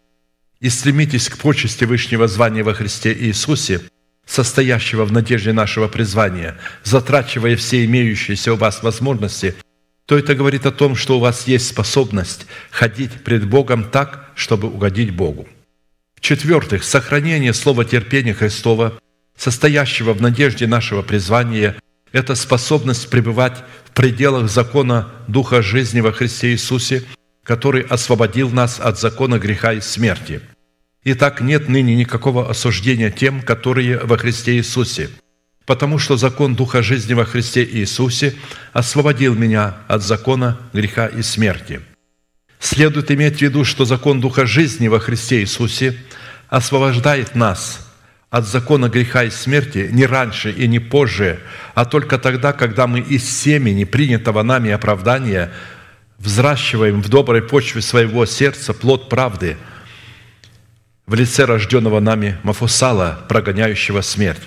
[0.60, 3.80] и стремитесь к почести Вышнего звания во Христе Иисусе,
[4.26, 9.54] состоящего в надежде нашего призвания, затрачивая все имеющиеся у вас возможности,
[10.04, 14.68] то это говорит о том, что у вас есть способность ходить пред Богом так, чтобы
[14.68, 15.48] угодить Богу.
[16.16, 18.98] В-четвертых, сохранение слова терпения Христова–
[19.36, 21.76] состоящего в надежде нашего призвания,
[22.12, 27.04] это способность пребывать в пределах закона Духа жизни во Христе Иисусе,
[27.42, 30.40] который освободил нас от закона греха и смерти.
[31.08, 35.08] Итак, нет ныне никакого осуждения тем, которые во Христе Иисусе,
[35.64, 38.34] потому что закон Духа жизни во Христе Иисусе
[38.72, 41.80] освободил меня от закона греха и смерти.
[42.58, 45.96] Следует иметь в виду, что закон Духа жизни во Христе Иисусе
[46.48, 47.82] освобождает нас–
[48.30, 51.38] от закона греха и смерти не раньше и не позже,
[51.74, 55.52] а только тогда, когда мы из семени принятого нами оправдания
[56.18, 59.56] взращиваем в доброй почве своего сердца плод правды
[61.06, 64.42] в лице рожденного нами Мафусала, прогоняющего смерть.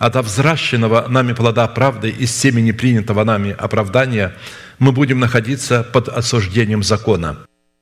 [0.00, 4.34] До взращенного нами плода правды из семени принятого нами оправдания
[4.78, 7.38] мы будем находиться под осуждением закона,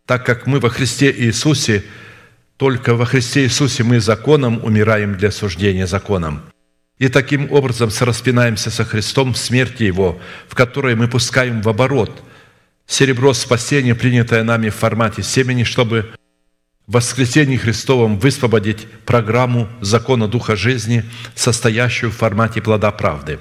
[0.06, 1.84] так как мы во Христе Иисусе–
[2.62, 6.42] только во Христе Иисусе мы законом умираем для суждения законом.
[6.96, 12.22] И таким образом сораспинаемся со Христом в смерти Его, в которой мы пускаем в оборот
[12.86, 16.14] серебро спасения, принятое нами в формате семени, чтобы
[16.86, 21.04] в воскресении Христовом высвободить программу закона Духа жизни,
[21.34, 23.38] состоящую в формате плода правды.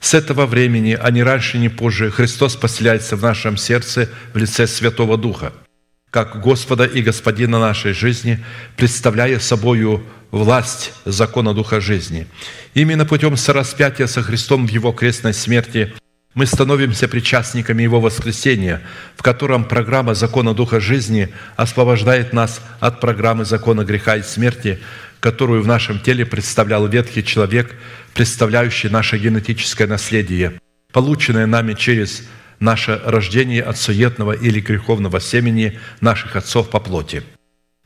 [0.00, 4.66] С этого времени, а не раньше, не позже, Христос поселяется в нашем сердце в лице
[4.66, 5.52] Святого Духа–
[6.10, 8.44] как Господа и Господина нашей жизни,
[8.76, 12.26] представляя собою власть закона Духа жизни.
[12.74, 15.94] Именно путем сораспятия со Христом в Его крестной смерти
[16.34, 18.82] мы становимся причастниками Его воскресения,
[19.16, 24.78] в котором программа закона Духа жизни освобождает нас от программы закона греха и смерти,
[25.18, 27.74] которую в нашем теле представлял ветхий человек,
[28.14, 30.60] представляющий наше генетическое наследие,
[30.92, 32.22] полученное нами через
[32.60, 37.22] наше рождение от суетного или греховного семени наших отцов по плоти.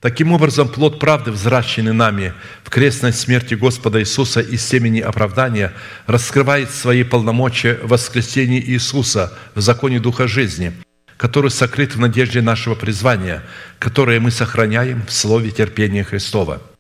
[0.04, 5.72] Таким образом, плод правды, взращенный нами в крестной смерти Господа Иисуса из семени оправдания,
[6.06, 10.74] раскрывает свои полномочия в воскресении Иисуса в законе Духа жизни,
[11.16, 13.44] который сокрыт в надежде нашего призвания,
[13.78, 16.60] которое мы сохраняем в слове терпения Христова–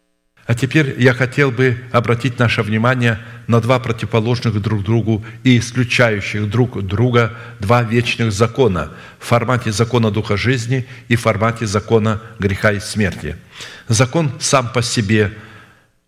[0.46, 6.50] а теперь я хотел бы обратить наше внимание на два противоположных друг другу и исключающих
[6.50, 12.72] друг друга два вечных закона в формате закона Духа жизни и в формате закона греха
[12.72, 13.36] и смерти.
[13.88, 15.32] Закон сам по себе,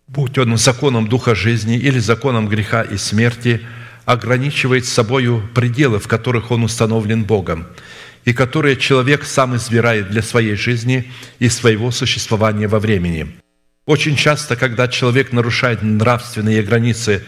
[0.07, 3.61] будь он законом Духа жизни или законом греха и смерти,
[4.05, 7.65] ограничивает собою пределы, в которых он установлен Богом,
[8.23, 13.35] и которые человек сам избирает для своей жизни и своего существования во времени–
[13.87, 17.23] очень часто, когда человек нарушает нравственные границы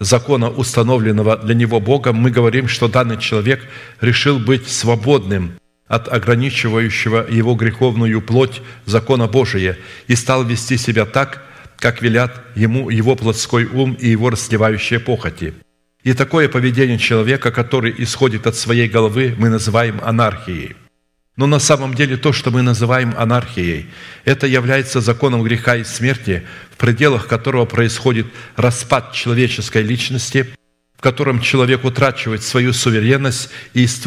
[0.00, 3.66] закона, установленного для него Богом, мы говорим, что данный человек
[4.00, 5.52] решил быть свободным
[5.86, 9.78] от ограничивающего его греховную плоть закона Божия
[10.08, 11.44] и стал вести себя так,
[11.78, 15.54] как велят ему его плотской ум и его расливающие похоти.
[16.02, 20.74] И такое поведение человека, который исходит от своей головы, мы называем анархией–
[21.36, 23.86] но на самом деле то, что мы называем анархией,
[24.24, 28.26] это является законом греха и смерти, в пределах которого происходит
[28.56, 30.54] распад человеческой личности,
[30.96, 33.98] в котором человек утрачивает свою суверенность и из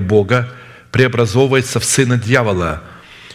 [0.00, 0.48] Бога
[0.92, 2.82] преобразовывается в сына дьявола.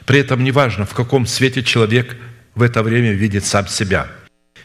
[0.06, 2.16] При этом неважно, в каком свете человек
[2.56, 4.08] в это время видит сам себя–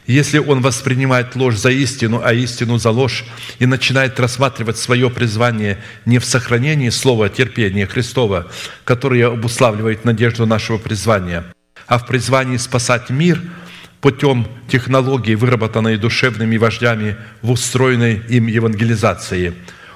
[0.09, 3.25] если он воспринимает ложь за истину, а истину за ложь,
[3.59, 8.51] и начинает рассматривать свое призвание не в сохранении слова терпения Христова,
[8.85, 11.45] которое обуславливает надежду нашего призвания,
[11.87, 13.43] а в призвании спасать мир
[14.01, 19.53] путем технологий, выработанной душевными вождями в устроенной им евангелизации,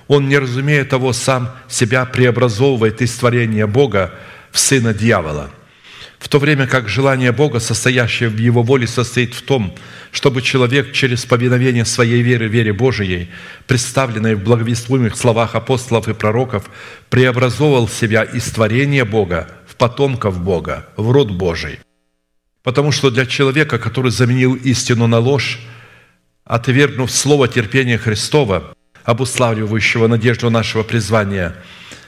[0.08, 4.12] он, не разумея того, сам себя преобразовывает из творения Бога
[4.50, 5.50] в сына дьявола–
[6.22, 9.74] в то время как желание Бога, состоящее в Его воле, состоит в том,
[10.12, 13.28] чтобы человек через повиновение своей веры, вере Божией,
[13.66, 16.70] представленной в благовествуемых словах апостолов и пророков,
[17.10, 21.80] преобразовывал себя из творения Бога в потомков Бога, в род Божий.
[22.62, 25.58] Потому что для человека, который заменил истину на ложь,
[26.44, 31.56] отвергнув слово терпения Христова, обуславливающего надежду нашего призвания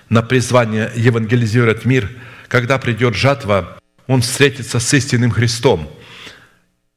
[0.09, 2.09] на призвание евангелизировать мир,
[2.47, 3.77] когда придет жатва,
[4.07, 5.91] он встретится с истинным Христом,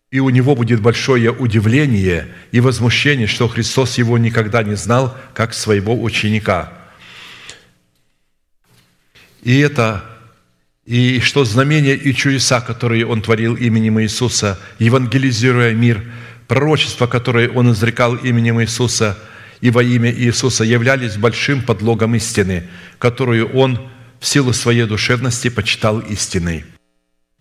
[0.09, 5.53] и у него будет большое удивление и возмущение, что Христос его никогда не знал, как
[5.53, 6.73] своего ученика.
[9.43, 10.03] И это
[10.85, 16.03] и что знамения и чудеса, которые Он творил именем Иисуса, евангелизируя мир,
[16.47, 19.17] пророчества, которые Он изрекал именем Иисуса
[19.59, 23.89] и во имя Иисуса, являлись большим подлогом истины, которую Он
[24.21, 26.65] в силу своей душевности почитал истиной–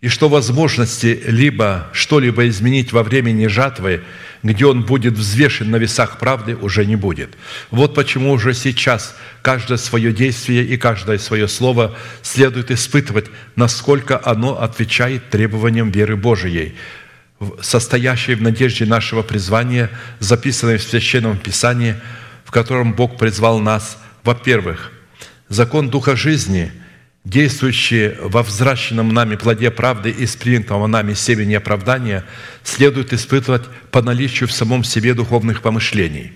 [0.02, 4.02] и что возможности либо что-либо изменить во времени жатвы,
[4.42, 7.30] где он будет взвешен на весах правды, уже не будет.
[7.70, 13.26] Вот почему уже сейчас каждое свое действие и каждое свое слово следует испытывать,
[13.56, 16.74] насколько оно отвечает требованиям веры Божией,
[17.62, 21.96] состоящей в надежде нашего призвания, записанной в Священном Писании,
[22.44, 24.92] в котором Бог призвал нас, во-первых,
[25.48, 26.70] закон Духа жизни–
[27.26, 32.24] действующие во взращенном нами плоде правды и принятого нами семени оправдания,
[32.62, 36.32] следует испытывать по наличию в самом себе духовных помышлений,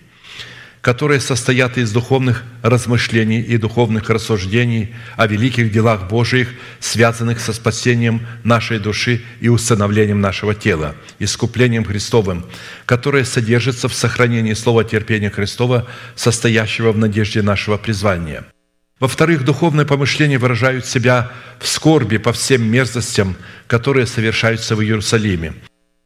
[0.80, 6.49] которые состоят из духовных размышлений и духовных рассуждений о великих делах Божиих,
[6.80, 12.47] связанных со спасением нашей души и установлением нашего тела, искуплением Христовым,
[12.84, 15.86] которое содержится в сохранении слова терпения Христова,
[16.16, 18.45] состоящего в надежде нашего призвания–
[19.01, 23.34] во-вторых, духовные помышления выражают себя в скорби по всем мерзостям,
[23.66, 25.55] которые совершаются в Иерусалиме.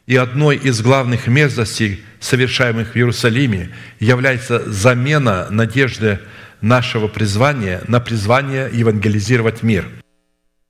[0.06, 6.20] И одной из главных мерзостей, совершаемых в Иерусалиме, является замена надежды
[6.60, 9.86] нашего призвания на призвание евангелизировать мир.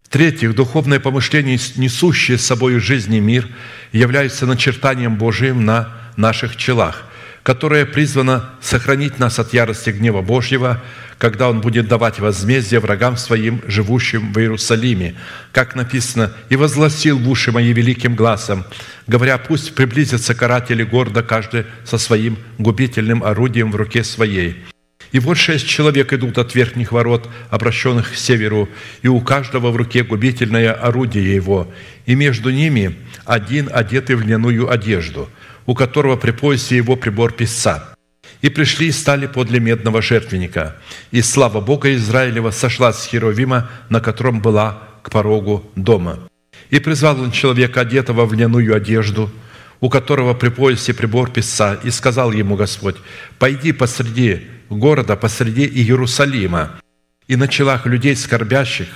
[0.04, 3.48] В-третьих, духовное помышление, несущее с собой жизнь и мир,
[3.92, 7.04] является начертанием Божиим на наших челах,
[7.42, 10.82] которое призвано сохранить нас от ярости гнева Божьего–
[11.24, 15.14] когда Он будет давать возмездие врагам Своим, живущим в Иерусалиме.
[15.52, 18.66] Как написано, «И возгласил в уши мои великим глазом,
[19.06, 24.56] говоря, пусть приблизятся каратели города, каждый со своим губительным орудием в руке своей».
[25.12, 28.68] И вот шесть человек идут от верхних ворот, обращенных к северу,
[29.00, 31.72] и у каждого в руке губительное орудие его,
[32.04, 35.30] и между ними один, одетый в льняную одежду,
[35.64, 37.88] у которого при поясе его прибор писца–
[38.44, 40.76] и пришли и стали подле медного жертвенника.
[41.10, 46.18] И слава Бога Израилева сошла с Херовима, на котором была к порогу дома.
[46.68, 49.30] И призвал он человека, одетого в льняную одежду,
[49.80, 52.96] у которого при поясе прибор писца, и сказал ему Господь,
[53.38, 56.72] «Пойди посреди города, посреди Иерусалима,
[57.26, 58.88] и на челах людей скорбящих,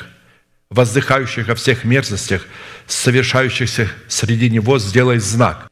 [0.69, 2.43] воздыхающих о всех мерзостях,
[2.87, 5.71] совершающихся среди него, сделай знак,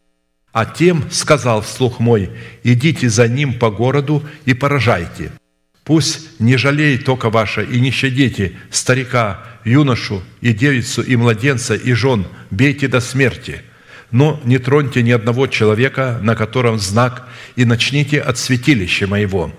[0.57, 2.31] а тем сказал вслух мой,
[2.65, 5.33] идите за ним по городу и поражайте.
[5.85, 11.93] Пусть не жалеет только ваше и не щадите старика, юношу и девицу, и младенца, и
[11.93, 13.61] жен, бейте до смерти,
[14.11, 19.53] но не троньте ни одного человека, на котором знак, и начните от святилища моего».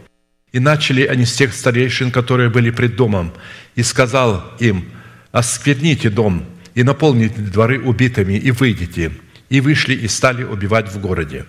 [0.51, 3.33] И начали они с тех старейшин, которые были пред домом,
[3.75, 4.85] и сказал им,
[5.31, 6.43] «Оскверните дом
[6.73, 9.11] и наполните дворы убитыми, и выйдите»
[9.49, 11.45] и вышли и стали убивать в городе.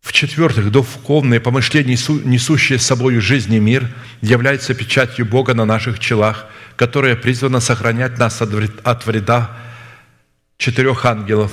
[0.00, 3.88] В-четвертых, духовные помышления, несущие с собой жизнь и мир,
[4.22, 9.56] являются печатью Бога на наших челах, которая призвана сохранять нас от вреда
[10.56, 11.52] четырех ангелов,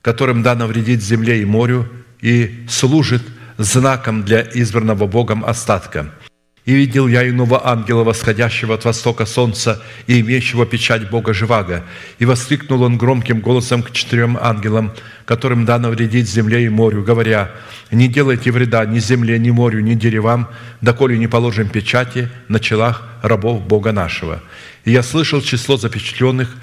[0.00, 1.88] которым дано вредить земле и морю,
[2.20, 3.22] и служит
[3.58, 6.12] знаком для избранного Богом остатка–
[6.64, 11.84] и видел я иного ангела, восходящего от востока солнца и имеющего печать Бога Живаго.
[12.20, 14.92] И воскликнул он громким голосом к четырем ангелам,
[15.24, 17.50] которым дано вредить земле и морю, говоря,
[17.90, 20.48] «Не делайте вреда ни земле, ни морю, ни деревам,
[20.80, 24.40] доколе не положим печати на челах рабов Бога нашего».
[24.84, 26.56] И я слышал число запечатленных,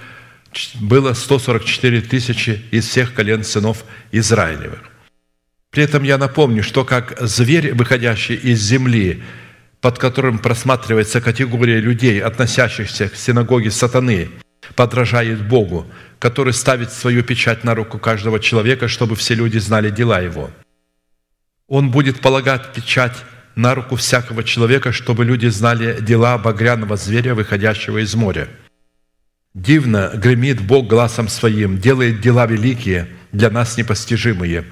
[0.75, 4.79] было 144 тысячи из всех колен сынов Израилевых.
[5.71, 9.21] При этом я напомню, что как зверь, выходящий из земли,
[9.81, 14.29] под которым просматривается категория людей, относящихся к синагоге сатаны,
[14.75, 15.85] подражает Богу,
[16.19, 20.51] который ставит свою печать на руку каждого человека, чтобы все люди знали дела его.
[21.67, 23.23] Он будет полагать печать
[23.55, 28.47] на руку всякого человека, чтобы люди знали дела багряного зверя, выходящего из моря.
[29.53, 34.65] Дивно гремит Бог глазом Своим, делает дела великие, для нас непостижимые.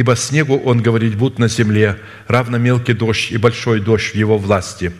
[0.00, 4.38] Ибо снегу Он говорит, будь на земле, равно мелкий дождь и большой дождь в Его
[4.38, 4.92] власти.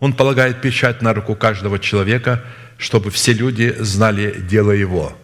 [0.00, 2.42] Он полагает печать на руку каждого человека,
[2.78, 5.14] чтобы все люди знали дело Его».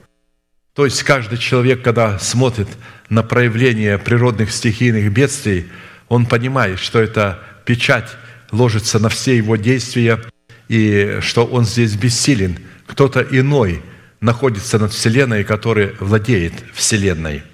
[0.74, 2.68] То есть каждый человек, когда смотрит
[3.08, 5.70] на проявление природных стихийных бедствий,
[6.08, 8.10] он понимает, что эта печать
[8.50, 10.20] ложится на все его действия,
[10.68, 12.58] и что он здесь бессилен.
[12.86, 13.80] Кто-то иной
[14.20, 17.44] находится над Вселенной, который владеет Вселенной.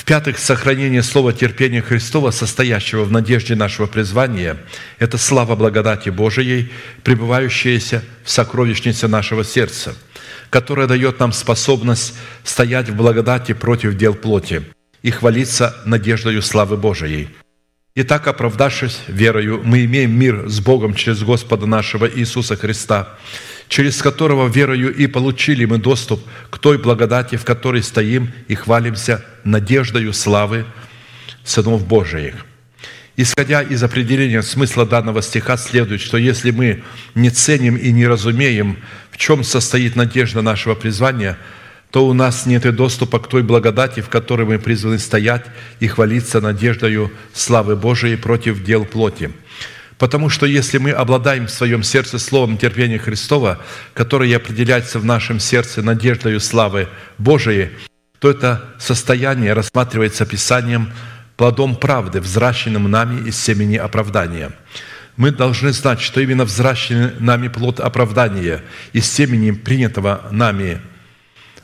[0.00, 4.56] В-пятых, сохранение слова терпения Христова, состоящего в надежде нашего призвания,
[4.98, 6.72] это слава благодати Божией,
[7.04, 9.94] пребывающаяся в сокровищнице нашего сердца–
[10.50, 14.62] которая дает нам способность стоять в благодати против дел плоти
[15.02, 17.28] и хвалиться надеждою славы Божией.
[17.94, 23.16] Итак, оправдавшись верою, мы имеем мир с Богом через Господа нашего Иисуса Христа,
[23.70, 29.24] через которого верою и получили мы доступ к той благодати, в которой стоим и хвалимся
[29.44, 30.66] надеждою славы
[31.44, 32.34] сынов Божиих.
[33.16, 36.82] Исходя из определения смысла данного стиха, следует, что если мы
[37.14, 38.76] не ценим и не разумеем,
[39.12, 41.38] в чем состоит надежда нашего призвания,
[41.92, 45.44] то у нас нет и доступа к той благодати, в которой мы призваны стоять
[45.78, 49.30] и хвалиться надеждою славы Божией против дел плоти.
[50.00, 53.60] Потому что если мы обладаем в своем сердце словом терпения Христова,
[53.94, 56.88] которое определяется в нашем сердце надеждою славы
[57.18, 57.68] Божией,
[58.18, 60.92] то это состояние рассматривается Писанием–
[61.40, 64.52] плодом правды, взращенным нами из семени оправдания.
[65.16, 70.82] Мы должны знать, что именно взращенный нами плод оправдания из семени принятого нами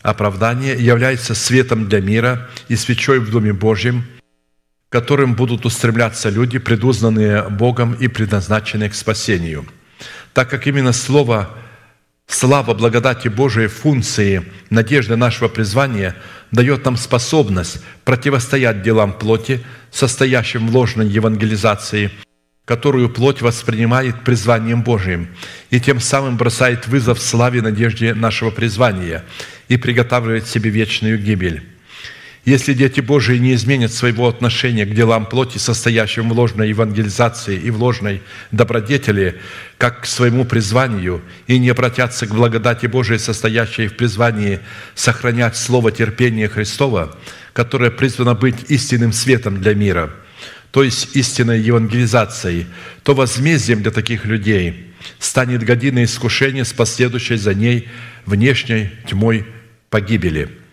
[0.01, 4.07] оправдания является светом для мира и свечой в Доме Божьем,
[4.89, 9.67] которым будут устремляться люди, предузнанные Богом и предназначенные к спасению.
[10.33, 11.51] Так как именно Слово
[12.29, 16.17] Слава благодати Божией функции надежды нашего призвания
[16.51, 19.63] дает нам способность противостоять делам плоти,
[19.93, 22.11] состоящим в ложной евангелизации,
[22.65, 25.29] которую плоть воспринимает призванием Божиим,
[25.71, 29.25] и тем самым бросает вызов славе надежде нашего призвания
[29.69, 31.63] и приготавливает себе вечную гибель.
[32.47, 37.71] Если дети Божии не изменят своего отношения к делам плоти, состоящим в ложной евангелизации и
[37.71, 38.23] в ложной
[38.53, 39.41] добродетели,
[39.79, 44.61] как к своему призванию, и не обратятся к благодати Божией, состоящей в призвании
[44.95, 47.19] сохранять слово терпения Христова,
[47.53, 50.11] которое призвано быть истинным светом для мира,
[50.71, 52.67] то есть истинной евангелизацией,
[53.03, 57.89] то возмездием для таких людей станет година искушения с последующей за ней
[58.25, 59.45] внешней тьмой
[59.91, 60.49] погибели–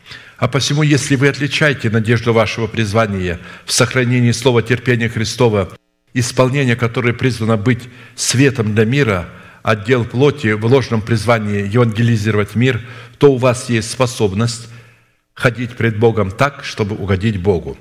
[0.44, 5.70] а посему, если вы отличаете надежду вашего призвания в сохранении слова терпения Христова,
[6.14, 7.84] исполнение которое призвано быть
[8.18, 9.30] светом для мира,
[9.62, 12.82] отдел плоти в ложном призвании евангелизировать мир,
[13.20, 14.68] то у вас есть способность
[15.34, 17.78] ходить пред Богом так, чтобы угодить Богу.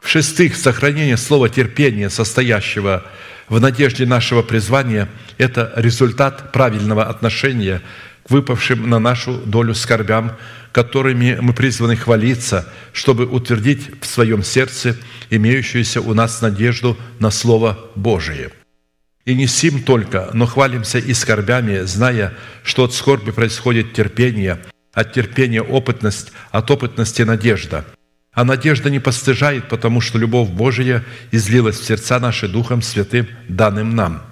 [0.00, 3.04] В-шестых, сохранение слова терпения, состоящего
[3.48, 7.80] в надежде нашего призвания, это результат правильного отношения
[8.24, 10.32] к выпавшим на нашу долю скорбям,
[10.72, 14.96] которыми мы призваны хвалиться, чтобы утвердить в своем сердце
[15.30, 18.50] имеющуюся у нас надежду на Слово Божие.
[19.24, 24.60] И не сим только, но хвалимся и скорбями, зная, что от скорби происходит терпение,
[24.92, 27.84] от терпения опытность, от опытности надежда.
[28.32, 33.94] А надежда не постыжает, потому что любовь Божия излилась в сердца наши Духом Святым, данным
[33.94, 34.22] нам.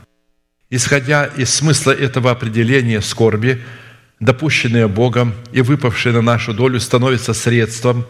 [0.70, 3.62] Исходя из смысла этого определения скорби–
[4.20, 8.06] допущенные Богом и выпавшие на нашу долю, становятся средством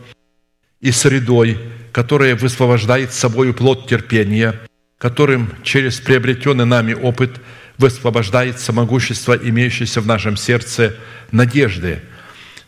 [0.81, 1.59] и средой,
[1.93, 4.61] которая высвобождает собою плод терпения,
[4.99, 7.41] которым через приобретенный нами опыт
[7.79, 10.97] высвобождается могущество, имеющееся в нашем сердце
[11.31, 12.03] надежды,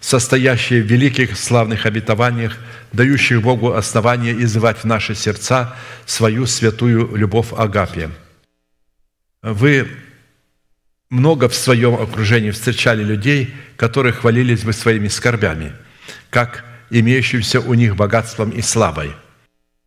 [0.01, 2.57] состоящее в великих славных обетованиях,
[2.93, 5.77] дающих Богу основание изывать в наши сердца
[6.07, 8.11] свою святую любовь Агапе.
[9.43, 9.89] Вы
[11.13, 15.73] много в своем окружении встречали людей, которые хвалились бы своими скорбями,
[16.31, 19.13] как имеющимся у них богатством и славой.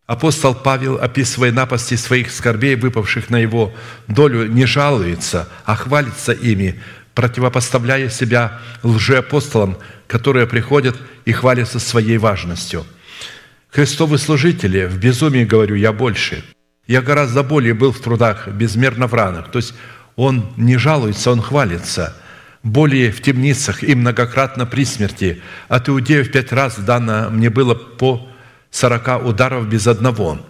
[0.06, 3.74] Апостол Павел, описывая напасти своих скорбей, выпавших на его
[4.06, 6.80] долю, не жалуется, а хвалится ими,
[7.12, 12.86] противопоставляя себя лжеапостолам, которые приходят и хвалятся своей важностью.
[13.68, 16.44] Христовы служители, в безумии говорю я больше.
[16.86, 19.50] Я гораздо более был в трудах, безмерно в ранах.
[19.50, 19.74] То есть
[20.16, 22.16] он не жалуется, он хвалится.
[22.62, 25.40] Более в темницах и многократно при смерти.
[25.68, 28.28] От иудеев пять раз дано мне было по
[28.70, 30.40] сорока ударов без одного.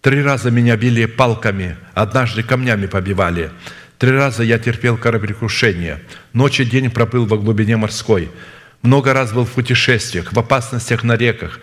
[0.00, 3.50] Три раза меня били палками, однажды камнями побивали.
[3.98, 6.00] Три раза я терпел кораблекрушение.
[6.32, 8.30] Ночь и день пробыл во глубине морской.
[8.80, 11.60] Много раз был в путешествиях, в опасностях на реках,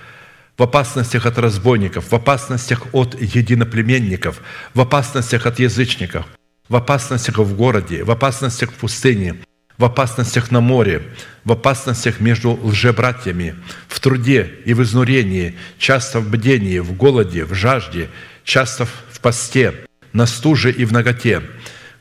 [0.56, 4.42] в опасностях от разбойников, в опасностях от единоплеменников,
[4.76, 6.28] в опасностях от язычников,
[6.70, 9.36] в опасностях в городе, в опасностях в пустыне,
[9.78, 11.04] в опасностях на море,
[11.46, 13.56] в опасностях между лжебратьями,
[13.88, 18.10] в труде и в изнурении, часто в бдении, в голоде, в жажде,
[18.44, 19.74] часто в посте,
[20.14, 21.42] на стуже и в ноготе.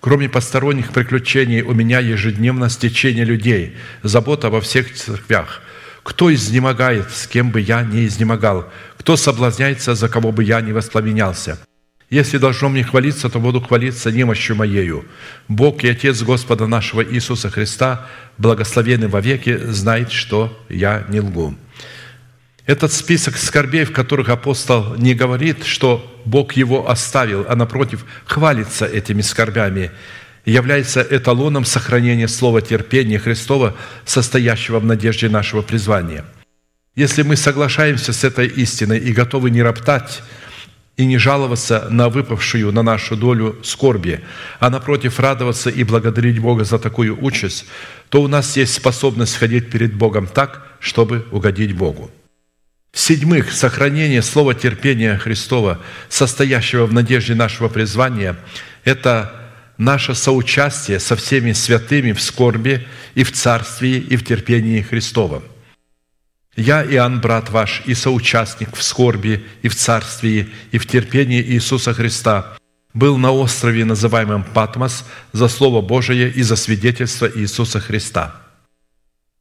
[0.00, 5.62] Кроме посторонних приключений, у меня ежедневно стечение людей, забота во всех церквях.
[6.02, 8.70] Кто изнемогает, с кем бы я не изнемогал?
[8.96, 11.58] Кто соблазняется, за кого бы я не воспламенялся?
[12.08, 15.04] Если должно мне хвалиться, то буду хвалиться немощью Моею.
[15.48, 18.06] Бог и Отец Господа нашего Иисуса Христа,
[18.38, 21.56] благословенный вовеки, знает, что я не лгу.
[22.64, 28.86] Этот список скорбей, в которых апостол не говорит, что Бог его оставил, а напротив, хвалится
[28.86, 29.90] этими скорбями,
[30.44, 36.24] является эталоном сохранения слова терпения Христова, состоящего в надежде нашего призвания.
[36.94, 40.22] Если мы соглашаемся с этой истиной и готовы не роптать
[40.96, 44.20] и не жаловаться на выпавшую на нашу долю скорби,
[44.60, 47.66] а напротив радоваться и благодарить Бога за такую участь,
[48.08, 52.10] то у нас есть способность ходить перед Богом так, чтобы угодить Богу.
[52.92, 58.38] В-седьмых, сохранение слова терпения Христова, состоящего в надежде нашего призвания,
[58.84, 59.32] это
[59.76, 65.42] наше соучастие со всеми святыми в скорби и в царствии и в терпении Христовом.
[66.56, 71.92] Я, Иоанн, брат ваш, и соучастник в скорби и в царствии и в терпении Иисуса
[71.92, 72.56] Христа,
[72.94, 78.36] был на острове, называемом Патмос, за Слово Божие и за свидетельство Иисуса Христа–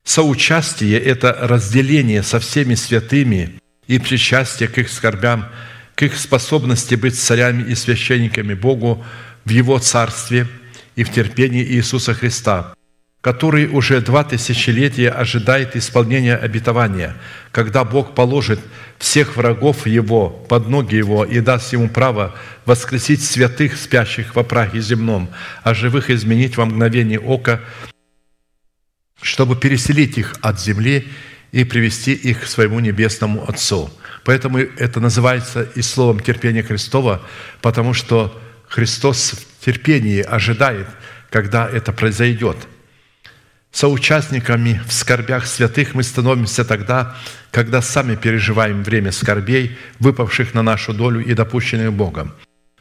[0.05, 5.47] Соучастие– это разделение со всеми святыми и причастие к их скорбям,
[5.95, 9.03] к их способности быть царями и священниками Богу
[9.45, 10.47] в Его Царстве
[10.95, 12.74] и в терпении Иисуса Христа,
[13.26, 17.15] который уже два тысячелетия ожидает исполнения обетования,
[17.51, 18.59] когда Бог положит
[18.99, 24.80] всех врагов Его под ноги Его и даст Ему право воскресить святых, спящих во прахе
[24.80, 25.32] земном,
[25.63, 27.61] а живых изменить во мгновение ока
[29.23, 31.07] чтобы переселить их от земли
[31.51, 33.89] и привести их к своему небесному Отцу.
[34.23, 37.23] Поэтому это называется и словом терпения Христова,
[37.63, 40.86] потому что Христос в терпении ожидает,
[41.32, 42.67] когда это произойдет.
[43.76, 47.17] Соучастниками в скорбях святых мы становимся тогда,
[47.51, 52.32] когда сами переживаем время скорбей, выпавших на нашу долю и допущенных Богом.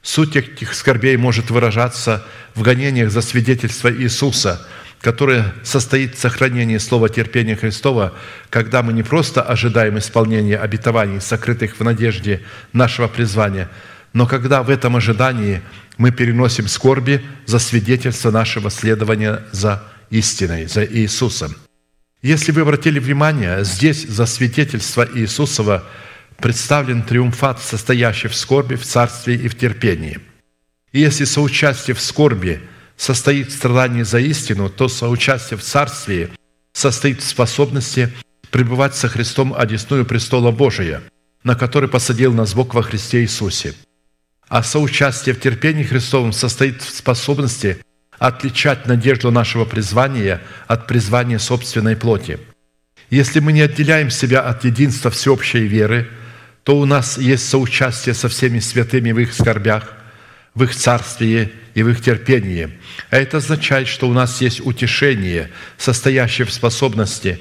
[0.03, 2.25] Суть этих скорбей может выражаться
[2.55, 4.65] в гонениях за свидетельство Иисуса–
[5.01, 8.15] которое состоит в сохранении слова терпения Христова,
[8.49, 12.41] когда мы не просто ожидаем исполнения обетований, сокрытых в надежде
[12.73, 13.69] нашего призвания,
[14.15, 15.61] но когда в этом ожидании
[15.99, 21.57] мы переносим скорби за свидетельство нашего следования за истиной, за Иисусом.
[22.23, 25.85] Если вы обратили внимание, здесь за свидетельство Иисусова
[26.39, 30.21] представлен триумфат, состоящий в скорби, в царстве и в терпении.
[30.93, 32.61] И если соучастие в скорби–
[32.97, 36.31] состоит в страдании за истину, то соучастие в Царстве
[36.73, 38.13] состоит в способности
[38.51, 41.03] пребывать со Христом одесную престола Божия,
[41.43, 43.75] на который посадил нас Бог во Христе Иисусе.
[44.49, 47.79] А соучастие в терпении Христовом состоит в способности
[48.19, 52.39] отличать надежду нашего призвания от призвания собственной плоти.
[53.11, 56.09] Если мы не отделяем себя от единства всеобщей веры,
[56.63, 59.93] то у нас есть соучастие со всеми святыми в их скорбях,
[60.55, 62.79] в их царстве и в их терпении.
[63.11, 67.41] А это означает, что у нас есть утешение, состоящее в способности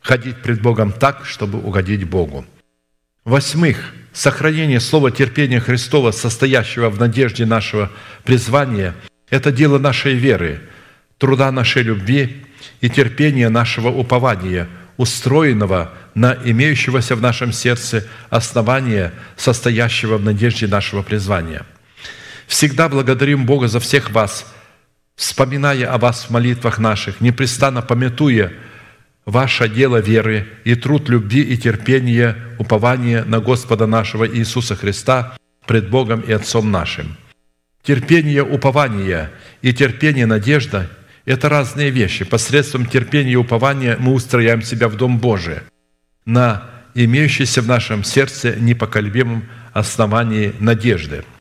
[0.00, 2.44] ходить пред Богом так, чтобы угодить Богу.
[3.24, 7.90] Восьмых, сохранение слова терпения Христова, состоящего в надежде нашего
[8.24, 8.94] призвания,
[9.34, 10.60] это дело нашей веры,
[11.18, 12.44] труда нашей любви
[12.80, 21.02] и терпения нашего упования, устроенного на имеющегося в нашем сердце основания, состоящего в надежде нашего
[21.02, 21.66] призвания–
[22.46, 24.46] Всегда благодарим Бога за всех вас,
[25.16, 28.52] вспоминая о вас в молитвах наших, непрестанно пометуя
[29.24, 35.36] ваше дело веры и труд любви и терпения, упования на Господа нашего Иисуса Христа
[35.66, 37.16] пред Богом и Отцом нашим.
[37.84, 39.30] Терпение упования
[39.62, 40.90] и терпение надежда–
[41.24, 42.24] это разные вещи.
[42.24, 45.58] Посредством терпения и упования мы устрояем себя в Дом Божий
[46.24, 51.24] на имеющейся в нашем сердце непоколебимом основании надежды–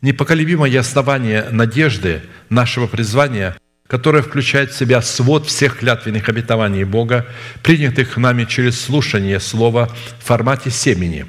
[0.00, 3.56] непоколебимое основание надежды нашего призвания,
[3.86, 7.26] которое включает в себя свод всех клятвенных обетований Бога,
[7.62, 11.26] принятых нами через слушание Слова в формате семени,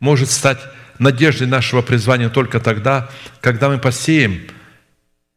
[0.00, 0.60] может стать
[1.02, 3.10] надеждой нашего призвания только тогда,
[3.40, 4.42] когда мы посеем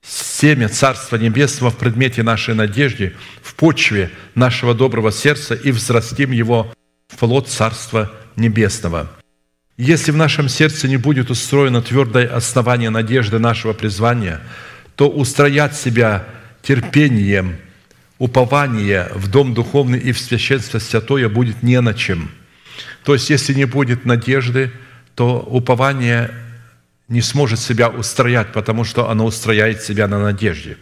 [0.01, 6.73] семя Царства Небесного в предмете нашей надежды, в почве нашего доброго сердца и взрастим его
[7.07, 9.09] в плод Царства Небесного.
[9.77, 14.41] Если в нашем сердце не будет устроено твердое основание надежды нашего призвания,
[14.95, 16.25] то устроять себя
[16.61, 17.57] терпением,
[18.17, 22.31] упование в Дом Духовный и в Священство Святое будет не на чем.
[23.03, 24.71] То есть, если не будет надежды,
[25.15, 26.31] то упование
[27.07, 30.77] не сможет себя устроять, потому что оно устрояет себя на надежде.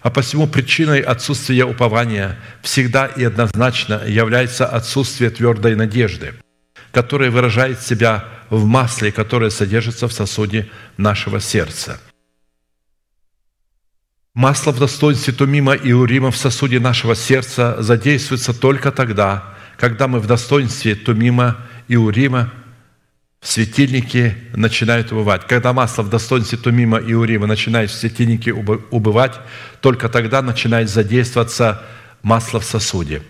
[0.00, 6.34] А посему причиной отсутствия упования всегда и однозначно является отсутствие твердой надежды,
[6.92, 12.00] которая выражает себя в масле, которое содержится в сосуде нашего сердца.
[14.32, 20.20] Масло в достоинстве Тумима и Урима в сосуде нашего сердца задействуется только тогда, когда мы
[20.20, 21.56] в достоинстве Тумима
[21.88, 22.52] и Урима
[23.46, 25.46] светильники начинают убывать.
[25.46, 29.34] Когда масло в достоинстве Тумима и Урима начинает в светильнике убывать,
[29.80, 31.82] только тогда начинает задействоваться
[32.22, 33.22] масло в сосуде.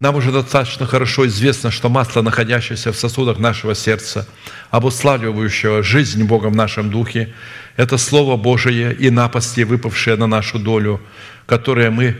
[0.00, 4.26] Нам уже достаточно хорошо известно, что масло, находящееся в сосудах нашего сердца,
[4.70, 7.32] обуславливающего жизнь Бога в нашем духе,
[7.76, 11.00] это Слово Божие и напасти, выпавшие на нашу долю,
[11.46, 12.16] которые мы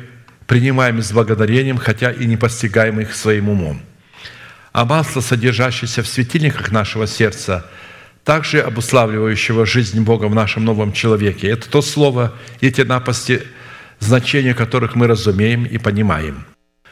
[0.47, 3.82] принимаем с благодарением, хотя и не постигаем их своим умом–
[4.74, 7.64] а масло, содержащееся в светильниках нашего сердца,
[8.24, 11.48] также обуславливающего жизнь Бога в нашем новом человеке.
[11.48, 13.42] Это то слово и те напасти,
[14.01, 16.44] значения которых мы разумеем и понимаем.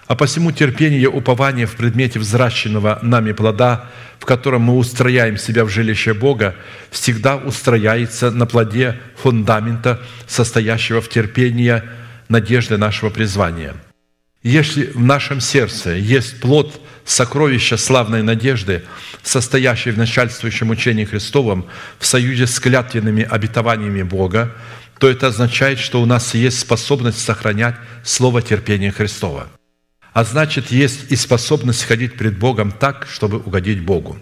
[0.06, 3.90] А посему терпение и упование в предмете взращенного нами плода,
[4.20, 6.54] в котором мы устрояем себя в жилище Бога,
[6.90, 11.82] всегда устрояется на плоде фундамента, состоящего в терпении
[12.28, 13.74] надежды нашего призвания.
[14.44, 18.84] Если в нашем сердце есть плод– сокровища славной надежды,
[19.22, 21.66] состоящей в начальствующем учении Христовом
[21.98, 24.52] в союзе с клятвенными обетованиями Бога,
[24.98, 27.74] то это означает, что у нас есть способность сохранять
[28.04, 29.48] слово терпения Христова.
[30.12, 34.18] А значит, есть и способность ходить пред Богом так, чтобы угодить Богу.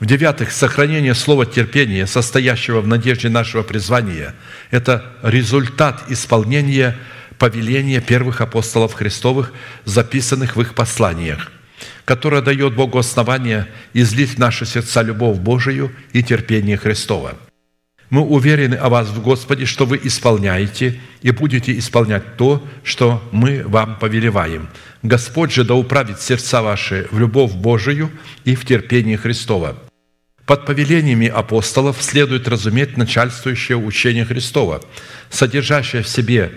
[0.00, 4.34] В-девятых, сохранение слова терпения, состоящего в надежде нашего призвания,
[4.70, 6.96] это результат исполнения
[7.38, 9.52] повеления первых апостолов Христовых,
[9.84, 11.52] записанных в их посланиях–
[12.04, 17.36] которая дает Богу основание излить в наши сердца любовь Божию и терпение Христова.
[18.10, 23.62] Мы уверены о вас в Господе, что вы исполняете и будете исполнять то, что мы
[23.66, 24.68] вам повелеваем.
[25.02, 28.10] Господь же да управит сердца ваши в любовь Божию
[28.44, 29.78] и в терпение Христова.
[30.44, 34.82] Под повелениями апостолов следует разуметь начальствующее учение Христова,
[35.30, 36.52] содержащее в себе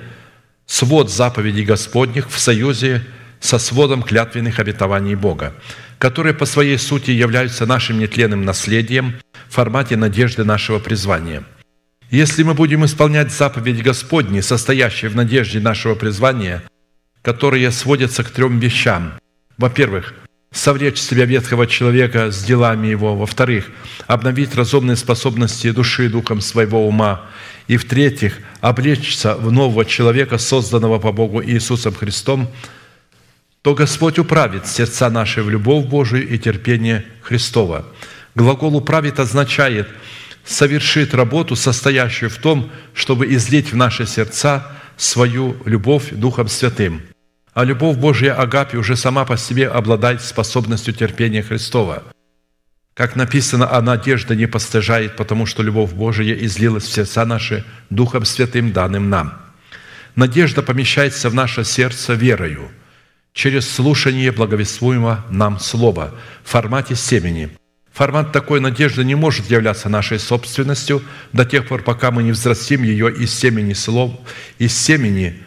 [0.65, 3.01] свод заповедей Господних в союзе
[3.39, 5.53] со сводом клятвенных обетований Бога,
[5.97, 9.15] которые по своей сути являются нашим нетленным наследием
[9.49, 11.43] в формате надежды нашего призвания.
[12.11, 16.63] Если мы будем исполнять заповедь Господни, состоящие в надежде нашего призвания,
[17.21, 19.13] которые сводятся к трем вещам.
[19.57, 20.13] Во-первых,
[20.51, 23.15] совлечь себя ветхого человека с делами его.
[23.15, 23.69] Во-вторых,
[24.07, 27.25] обновить разумные способности души и духом своего ума.
[27.67, 32.49] И в-третьих, облечься в нового человека, созданного по Богу Иисусом Христом,
[33.65, 37.87] то Господь управит сердца наши в любовь Божию и терпение Христова.
[38.35, 39.89] Глагол «управит» означает
[40.43, 47.01] совершит работу, состоящую в том, чтобы излить в наши сердца свою любовь Духом Святым.
[47.55, 52.03] А любовь Божья Агапи уже сама по себе обладает способностью терпения Христова.
[52.93, 58.25] Как написано, а надежда не постыжает, потому что любовь Божия излилась в сердца наши Духом
[58.25, 59.41] Святым, данным нам.
[60.13, 62.69] Надежда помещается в наше сердце верою–
[63.35, 67.49] через слушание благовествуемого нам слова в формате семени.
[67.93, 71.03] Формат такой надежды не может являться нашей собственностью
[71.33, 74.13] до тех пор, пока мы не взрастим ее из семени слов,
[74.57, 75.43] из семени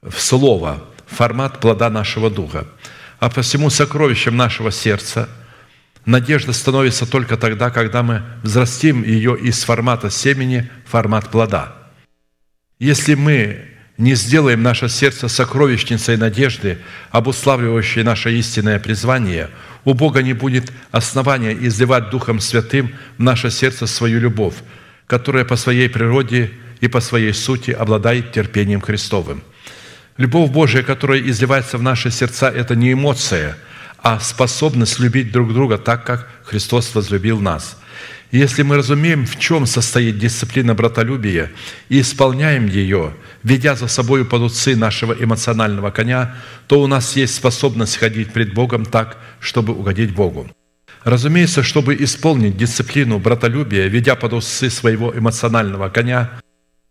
[0.00, 2.66] в слово, формат плода нашего духа.
[3.18, 5.28] А посему сокровищем нашего сердца
[6.04, 11.74] надежда становится только тогда, когда мы взрастим ее из формата семени в формат плода.
[12.78, 16.78] Если мы не сделаем наше сердце сокровищницей надежды,
[17.10, 19.50] обуславливающей наше истинное призвание,
[19.84, 24.54] у Бога не будет основания изливать Духом Святым в наше сердце свою любовь,
[25.06, 26.50] которая по своей природе
[26.80, 29.42] и по своей сути обладает терпением Христовым.
[30.16, 33.56] Любовь Божия, которая изливается в наши сердца, это не эмоция,
[33.98, 37.78] а способность любить друг друга так, как Христос возлюбил нас–
[38.38, 41.52] если мы разумеем, в чем состоит дисциплина братолюбия
[41.88, 46.34] и исполняем ее, ведя за собой под уцы нашего эмоционального коня,
[46.66, 50.48] то у нас есть способность ходить пред Богом так, чтобы угодить Богу.
[51.04, 56.30] Разумеется, чтобы исполнить дисциплину братолюбия, ведя под усы своего эмоционального коня,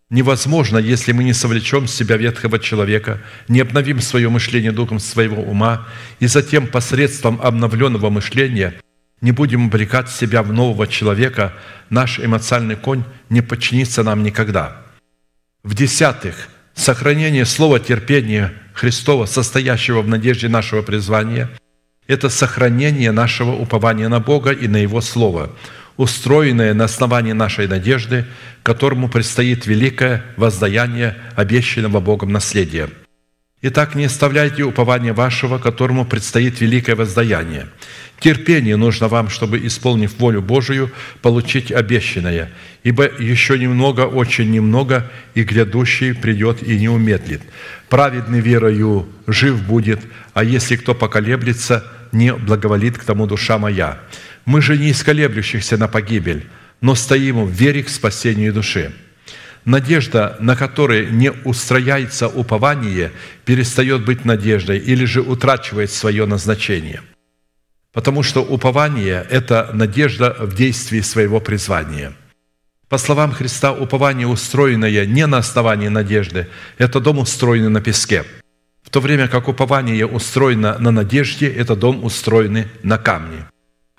[0.08, 5.42] невозможно, если мы не совлечем с себя ветхого человека, не обновим свое мышление духом своего
[5.42, 5.86] ума,
[6.20, 8.74] и затем посредством обновленного мышления
[9.24, 11.54] не будем обрекать себя в нового человека,
[11.88, 14.82] наш эмоциональный конь не подчинится нам никогда.
[15.62, 21.48] В-десятых, сохранение слова терпения Христова, состоящего в надежде нашего призвания,
[22.06, 25.50] это сохранение нашего упования на Бога и на Его Слово–
[25.96, 28.26] устроенное на основании нашей надежды,
[28.62, 32.90] которому предстоит великое воздаяние обещанного Богом наследия.
[33.66, 37.68] Итак, не оставляйте упования вашего, которому предстоит великое воздаяние.
[38.20, 40.90] Терпение нужно вам, чтобы, исполнив волю Божию,
[41.22, 47.40] получить обещанное, ибо еще немного, очень немного, и грядущий придет и не умедлит.
[47.88, 50.00] Праведный верою жив будет,
[50.34, 53.98] а если кто поколеблется, не благоволит к тому душа моя.
[54.44, 56.44] Мы же не из колеблющихся на погибель,
[56.82, 58.92] но стоим в вере к спасению души.
[59.64, 63.12] Надежда, на которой не устрояется упование,
[63.44, 67.00] перестает быть надеждой или же утрачивает свое назначение.
[67.92, 72.12] Потому что упование– это надежда в действии своего призвания.
[72.88, 78.24] По словам Христа, упование, устроенное не на основании надежды, это дом, устроенный на песке.
[78.82, 83.46] В то время как упование устроено на надежде, это дом, устроенный на камне.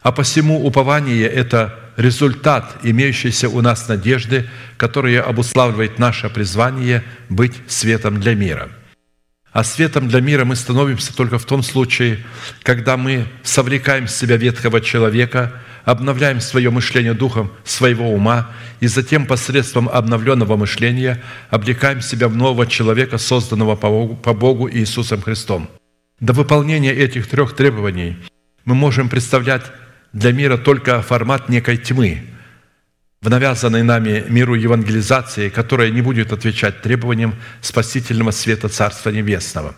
[0.02, 8.20] А посему упование– это результат имеющейся у нас надежды, которая обуславливает наше призвание быть светом
[8.20, 8.70] для мира.
[9.52, 12.26] А светом для мира мы становимся только в том случае,
[12.62, 15.54] когда мы совлекаем с себя ветхого человека,
[15.86, 18.50] обновляем свое мышление духом своего ума
[18.82, 24.70] и затем посредством обновленного мышления облекаем себя в нового человека, созданного по Богу, по Богу
[24.70, 25.70] Иисусом Христом.
[26.20, 28.18] До выполнения этих трех требований
[28.66, 29.64] мы можем представлять
[30.16, 32.24] для мира только формат некой тьмы,
[33.22, 39.76] в навязанной нами миру евангелизации, которая не будет отвечать требованиям спасительного света Царства Небесного.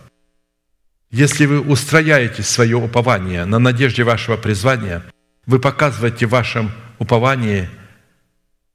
[1.10, 5.02] Если вы устрояете свое упование на надежде вашего призвания,
[5.46, 6.70] вы показываете в вашем
[7.00, 7.68] уповании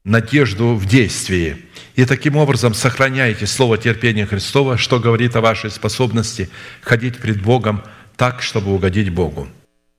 [0.04, 1.66] надежду в действии.
[1.96, 6.50] И таким образом сохраняете слово терпения Христова, что говорит о вашей способности
[6.82, 7.84] ходить пред Богом
[8.18, 9.48] так, чтобы угодить Богу.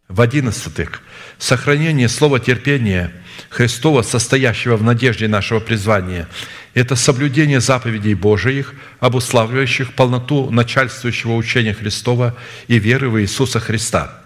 [0.09, 1.01] В одиннадцатых,
[1.39, 3.11] сохранение слова терпения
[3.49, 6.29] Христова, состоящего в надежде нашего призвания,
[6.75, 12.37] это соблюдение заповедей Божиих, обуславливающих полноту начальствующего учения Христова
[12.69, 14.21] и веры в Иисуса Христа.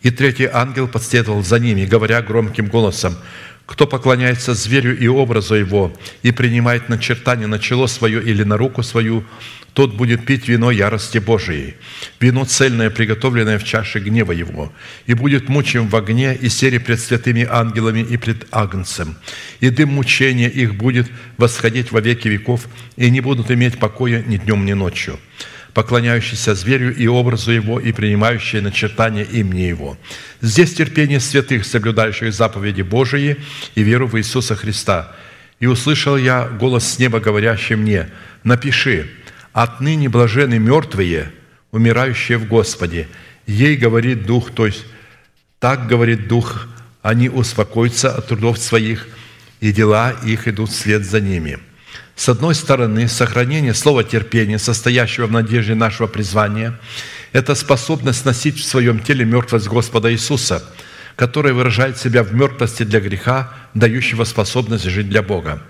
[0.00, 3.16] И третий ангел последовал за ними, говоря громким голосом,
[3.66, 8.82] кто поклоняется зверю и образу его и принимает начертание на чело свое или на руку
[8.82, 9.24] свою,
[9.74, 11.74] тот будет пить вино ярости Божией,
[12.20, 14.70] вино цельное, приготовленное в чаше гнева его,
[15.06, 19.16] и будет мучим в огне и сере пред святыми ангелами и пред Агнцем.
[19.60, 24.36] И дым мучения их будет восходить во веки веков, и не будут иметь покоя ни
[24.36, 25.18] днем, ни ночью
[25.74, 29.96] поклоняющийся зверю и образу его, и принимающие начертание имени его.
[30.40, 33.36] Здесь терпение святых, соблюдающих заповеди Божии
[33.74, 35.14] и веру в Иисуса Христа.
[35.60, 38.10] И услышал я голос с неба, говорящий мне,
[38.42, 39.08] «Напиши,
[39.52, 41.30] Отныне блажены мертвые,
[41.72, 43.08] умирающие в Господе.
[43.46, 44.84] Ей говорит Дух, то есть
[45.58, 46.68] так говорит Дух,
[47.02, 49.08] они успокоятся от трудов своих,
[49.60, 51.58] и дела их идут вслед за ними.
[52.22, 56.78] С одной стороны, сохранение слова терпения, состоящего в надежде нашего призвания,
[57.32, 60.62] это способность носить в своем теле мертвость Господа Иисуса,
[61.16, 65.64] которая выражает себя в мертвости для греха, дающего способность жить для Бога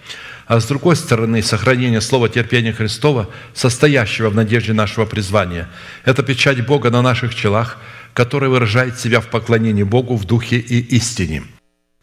[0.46, 5.70] а с другой стороны, сохранение слова терпения Христова, состоящего в надежде нашего призвания.
[6.04, 7.78] Это печать Бога на наших челах,
[8.12, 11.44] которая выражает себя в поклонении Богу в духе и истине.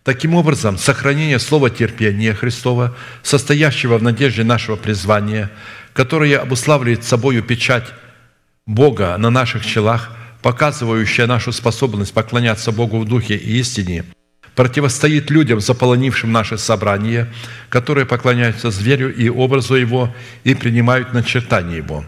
[0.04, 5.52] Таким образом, сохранение слова терпения Христова, состоящего в надежде нашего призвания,
[5.94, 7.86] которое обуславливает собою печать
[8.66, 10.12] Бога на наших челах,
[10.42, 14.06] показывающая нашу способность поклоняться Богу в духе и истине–
[14.60, 17.32] противостоит людям, заполонившим наше собрание,
[17.70, 20.14] которые поклоняются зверю и образу его
[20.44, 22.04] и принимают начертание его.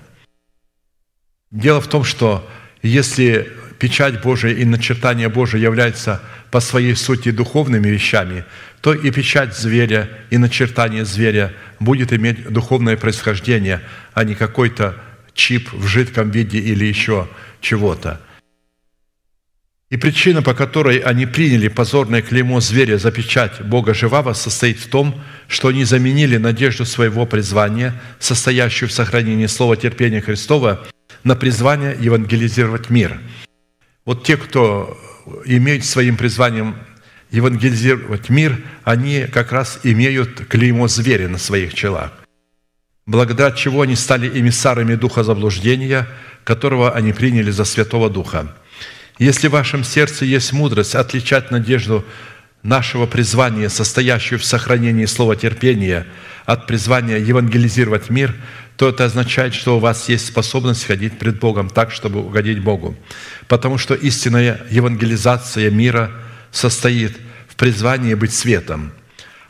[1.49, 2.45] Дело в том, что
[2.83, 6.21] если печать Божия и начертание Божие являются
[6.51, 8.45] по своей сути духовными вещами,
[8.79, 13.81] то и печать зверя, и начертание зверя будет иметь духовное происхождение,
[14.13, 14.97] а не какой-то
[15.33, 17.27] чип в жидком виде или еще
[17.59, 18.21] чего-то–
[19.89, 24.87] и причина, по которой они приняли позорное клеймо зверя за печать Бога живого, состоит в
[24.87, 30.87] том, что они заменили надежду своего призвания, состоящую в сохранении слова терпения Христова,
[31.25, 33.19] на призвание евангелизировать мир.
[34.05, 34.97] Вот те, кто
[35.45, 36.75] имеют своим призванием
[37.29, 42.11] евангелизировать мир, они как раз имеют клеймо зверя на своих челах,
[43.05, 46.07] благодаря чего они стали эмиссарами духа заблуждения,
[46.43, 48.55] которого они приняли за Святого Духа.
[49.19, 52.03] Если в вашем сердце есть мудрость отличать надежду
[52.63, 56.07] нашего призвания, состоящую в сохранении слова терпения,
[56.45, 58.35] от призвания евангелизировать мир,
[58.77, 62.95] то это означает, что у вас есть способность ходить пред Богом так, чтобы угодить Богу.
[63.47, 66.11] Потому что истинная евангелизация мира
[66.51, 67.17] состоит
[67.47, 68.91] в призвании быть светом.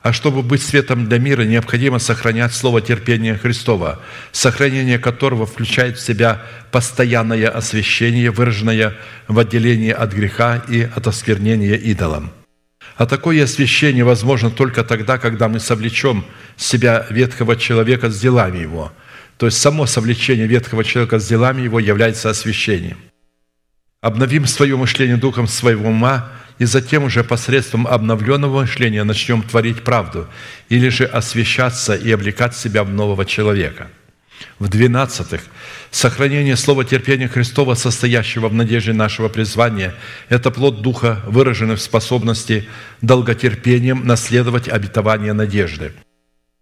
[0.01, 6.01] А чтобы быть светом для мира, необходимо сохранять слово терпения Христова, сохранение которого включает в
[6.01, 6.41] себя
[6.71, 8.95] постоянное освящение, выраженное
[9.27, 12.31] в отделении от греха и от осквернения идолом–
[13.01, 16.23] а такое освящение возможно только тогда, когда мы совлечем
[16.55, 18.91] себя ветхого человека с делами его.
[19.41, 22.99] То есть само совлечение ветхого человека с делами его является освящением.
[23.99, 30.27] Обновим свое мышление духом своего ума, и затем уже посредством обновленного мышления начнем творить правду,
[30.69, 33.87] или же освящаться и облекать себя в нового человека.
[34.59, 35.41] В двенадцатых–
[35.89, 39.95] Сохранение слова терпения Христова, состоящего в надежде нашего призвания,
[40.29, 42.69] это плод Духа, выраженный в способности
[43.01, 45.93] долготерпением наследовать обетование надежды,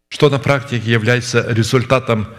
[0.08, 2.30] что на практике является результатом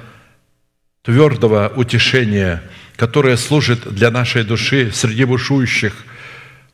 [1.03, 2.63] твердого утешения,
[2.97, 5.95] которое служит для нашей души среди бушующих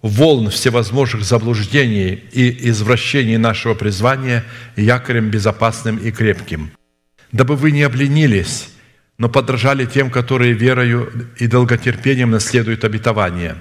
[0.03, 4.45] волн всевозможных заблуждений и извращений нашего призвания
[4.77, 6.71] якорем безопасным и крепким.
[7.33, 8.69] Дабы вы не обленились
[9.19, 13.57] но подражали тем, которые верою и долготерпением наследуют обетование.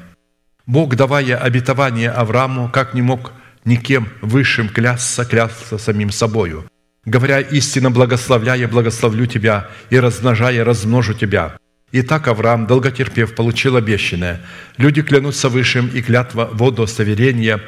[0.66, 3.32] Бог, давая обетование Аврааму, как не мог
[3.64, 6.66] никем высшим клясться, клясться самим собою,
[7.06, 11.58] говоря истинно благословляя, благословлю тебя, и размножая, размножу тебя.
[11.92, 14.42] И так Авраам, долготерпев, получил обещанное.
[14.78, 17.62] Люди клянутся высшим, и клятва водостоверения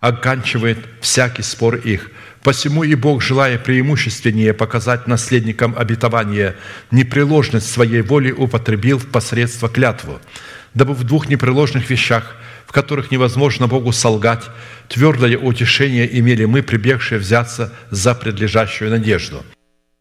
[0.00, 2.10] оканчивает всякий спор их–
[2.42, 6.56] Посему и Бог, желая преимущественнее показать наследникам обетования
[6.90, 10.18] непреложность своей воли, употребил в посредство клятву,
[10.74, 12.34] дабы в двух непреложных вещах,
[12.72, 14.44] в которых невозможно Богу солгать,
[14.88, 19.44] твердое утешение имели мы, прибегшие взяться за предлежащую надежду,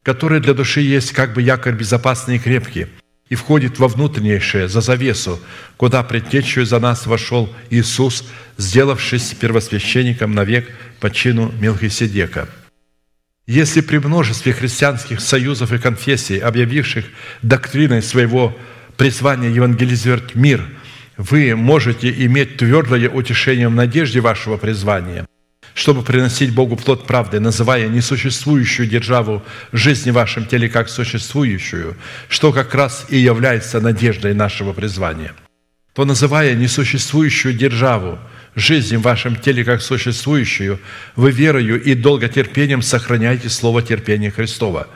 [0.03, 2.87] которая для души есть как бы якорь безопасный и крепкий,
[3.27, 5.37] и входит во внутреннейшее, за завесу,
[5.75, 8.23] куда предтечью за нас вошел Иисус,
[8.57, 10.71] сделавшись первосвященником навек
[11.01, 12.47] по чину Мелхиседека.
[13.47, 17.03] Если при множестве христианских союзов и конфессий, объявивших
[17.41, 18.57] доктриной своего
[18.95, 20.65] призвания евангелизировать мир,
[21.17, 25.25] вы можете иметь твердое утешение в надежде вашего призвания,
[25.73, 31.95] чтобы приносить Богу плод правды, называя несуществующую державу жизни в вашем теле как существующую,
[32.27, 35.33] что как раз и является надеждой нашего призвания,
[35.93, 38.19] то называя несуществующую державу
[38.55, 40.79] жизни в вашем теле как существующую,
[41.15, 44.87] вы верою и долготерпением сохраняете слово терпения Христова,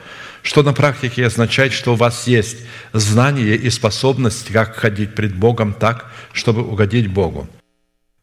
[0.46, 2.58] что на практике означает, что у вас есть
[2.92, 7.48] знание и способность, как ходить пред Богом так, чтобы угодить Богу.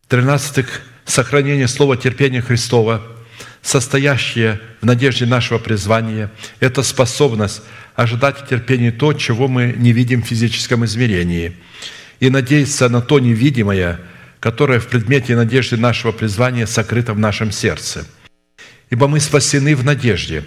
[0.05, 3.01] В-тринадцатых, сохранение слова терпения Христова,
[3.61, 6.31] состоящее в надежде нашего призвания,
[6.61, 7.61] это способность
[7.93, 11.57] ожидать терпения то, чего мы не видим в физическом измерении,
[12.21, 13.99] и надеяться на то невидимое,
[14.39, 18.07] которое в предмете надежды нашего призвания сокрыто в нашем сердце.
[18.89, 20.45] Ибо мы спасены в надежде.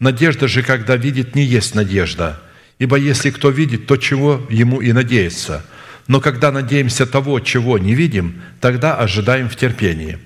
[0.00, 2.40] Надежда же, когда видит, не есть надежда.
[2.78, 5.64] Ибо если кто видит, то чего ему и надеется–
[6.08, 10.18] но когда надеемся того, чего не видим, тогда ожидаем в терпении.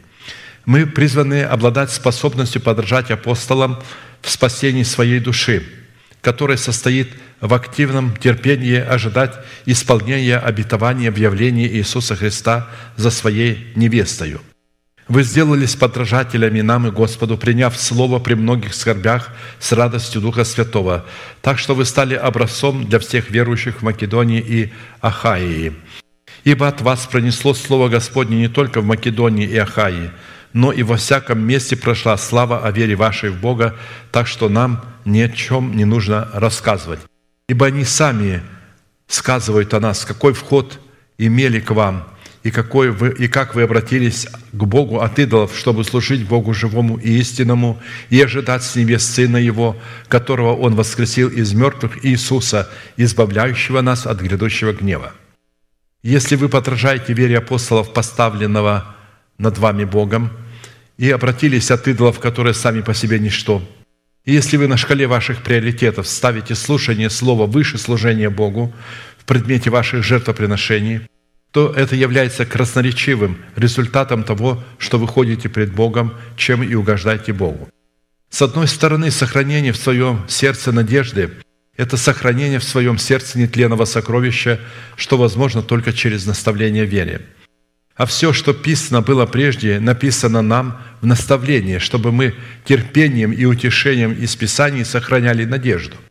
[0.65, 3.83] Мы призваны обладать способностью подражать апостолам
[4.23, 5.67] в спасении своей души,
[6.21, 7.09] которая состоит
[7.41, 9.35] в активном терпении ожидать
[9.67, 14.41] исполнения обетования в явлении Иисуса Христа за своей невестою–
[15.09, 21.05] вы сделались подражателями нам и Господу, приняв Слово при многих скорбях с радостью Духа Святого,
[21.41, 25.75] так что вы стали образцом для всех верующих в Македонии и Ахаии.
[26.45, 30.11] Ибо от вас пронесло Слово Господне не только в Македонии и Ахаии,
[30.53, 33.77] но и во всяком месте прошла слава о вере вашей в Бога,
[34.11, 37.01] так что нам ни о чем не нужно рассказывать.
[37.49, 38.43] Ибо они сами
[39.09, 40.79] сказывают о нас, какой вход
[41.19, 42.07] имели к вам–
[42.43, 46.97] и, какой вы, и как вы обратились к Богу от идолов, чтобы служить Богу живому
[46.97, 49.77] и истинному, и ожидать с небес Сына Его,
[50.09, 55.13] которого Он воскресил из мертвых, Иисуса, избавляющего нас от грядущего гнева.
[56.03, 58.97] Если вы подражаете вере апостолов, поставленного
[59.39, 60.31] над вами Богом,
[60.99, 63.63] и обратились от идолов, которые сами по себе ничто,
[64.25, 68.73] и если вы на шкале ваших приоритетов ставите слушание Слова выше служения Богу
[69.19, 71.03] в предмете ваших жертвоприношений–
[71.53, 77.69] то это является красноречивым результатом того, что вы ходите пред Богом, чем и угождаете Богу.
[78.31, 81.31] С одной стороны, сохранение в своем сердце надежды–
[81.77, 84.61] это сохранение в своем сердце нетленного сокровища,
[84.97, 87.21] что возможно только через наставление вере.
[87.95, 92.35] А все, что писано было прежде, написано нам в наставлении, чтобы мы
[92.65, 95.97] терпением и утешением из Писаний сохраняли надежду–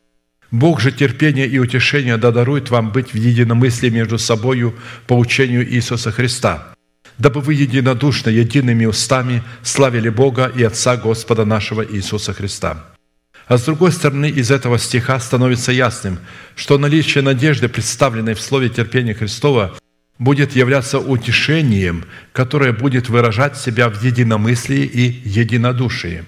[0.51, 4.75] Бог же терпения и утешения да дарует вам быть в единомыслии между собою
[5.07, 6.73] по учению Иисуса Христа,
[7.17, 12.85] дабы вы единодушно, едиными устами славили Бога и Отца Господа нашего Иисуса Христа».
[13.47, 16.19] А с другой стороны, из этого стиха становится ясным,
[16.55, 19.77] что наличие надежды, представленной в слове терпения Христова,
[20.19, 26.23] будет являться утешением, которое будет выражать себя в единомыслии и единодушии.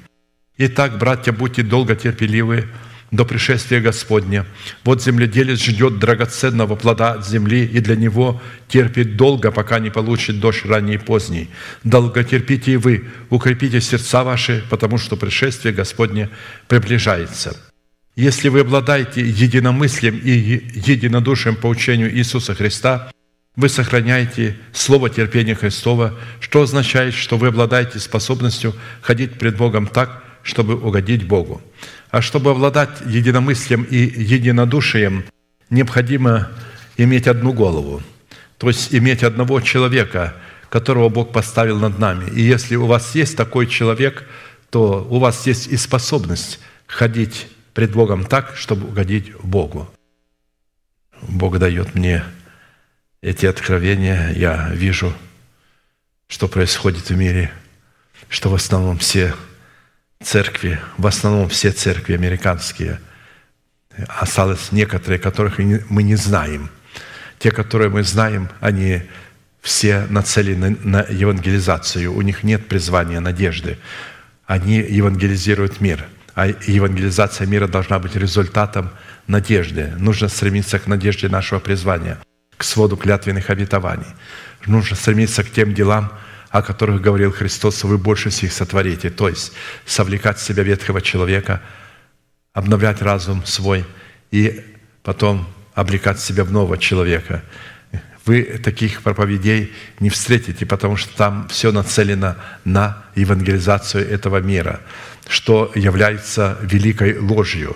[0.58, 2.68] Итак, братья, будьте долго терпеливы,
[3.14, 4.46] до пришествия Господня.
[4.84, 10.40] Вот земледелец ждет драгоценного плода от земли, и для него терпит долго, пока не получит
[10.40, 11.50] дождь ранний и поздний.
[11.84, 16.30] Долго терпите и вы, укрепите сердца ваши, потому что пришествие Господне
[16.68, 17.56] приближается.
[18.16, 23.12] Если вы обладаете единомыслием и единодушием по учению Иисуса Христа,
[23.56, 30.23] вы сохраняете слово терпения Христова, что означает, что вы обладаете способностью ходить пред Богом так,
[30.44, 31.62] чтобы угодить Богу.
[32.12, 35.26] А чтобы обладать единомыслием и единодушием,
[35.70, 36.50] необходимо
[36.98, 38.04] иметь одну голову,
[38.60, 40.36] то есть иметь одного человека,
[40.70, 42.30] которого Бог поставил над нами.
[42.30, 44.28] И если у вас есть такой человек,
[44.70, 49.90] то у вас есть и способность ходить пред Богом так, чтобы угодить Богу.
[51.22, 52.24] Бог дает мне
[53.22, 55.14] эти откровения, я вижу,
[56.28, 57.52] что происходит в мире,
[58.30, 59.34] что в основном все
[60.24, 63.00] церкви, в основном все церкви американские,
[64.08, 66.70] осталось некоторые, которых мы не знаем.
[67.40, 69.04] Те, которые мы знаем, они
[69.62, 72.14] все нацелены на евангелизацию.
[72.14, 73.78] У них нет призвания надежды.
[74.46, 76.06] Они евангелизируют мир.
[76.36, 78.90] А евангелизация мира должна быть результатом
[79.28, 79.94] надежды.
[79.98, 82.18] Нужно стремиться к надежде нашего призвания,
[82.58, 84.08] к своду клятвенных обетований.
[84.66, 86.12] Нужно стремиться к тем делам,
[86.54, 89.10] о которых говорил Христос, вы больше всех сотворите.
[89.10, 89.54] То есть
[89.88, 91.64] совлекать в себя ветхого человека,
[92.54, 93.84] обновлять разум свой
[94.30, 94.64] и
[95.02, 97.44] потом облекать себя в нового человека.
[98.26, 102.36] Вы таких проповедей не встретите, потому что там все нацелено
[102.66, 104.82] на евангелизацию этого мира,
[105.28, 107.76] что является великой ложью.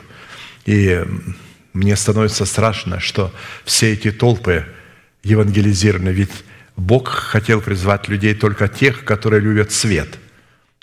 [0.65, 1.03] И
[1.73, 3.33] мне становится страшно, что
[3.65, 4.67] все эти толпы
[5.23, 6.43] евангелизированы, ведь
[6.77, 10.07] Бог хотел призвать людей только тех, которые любят свет.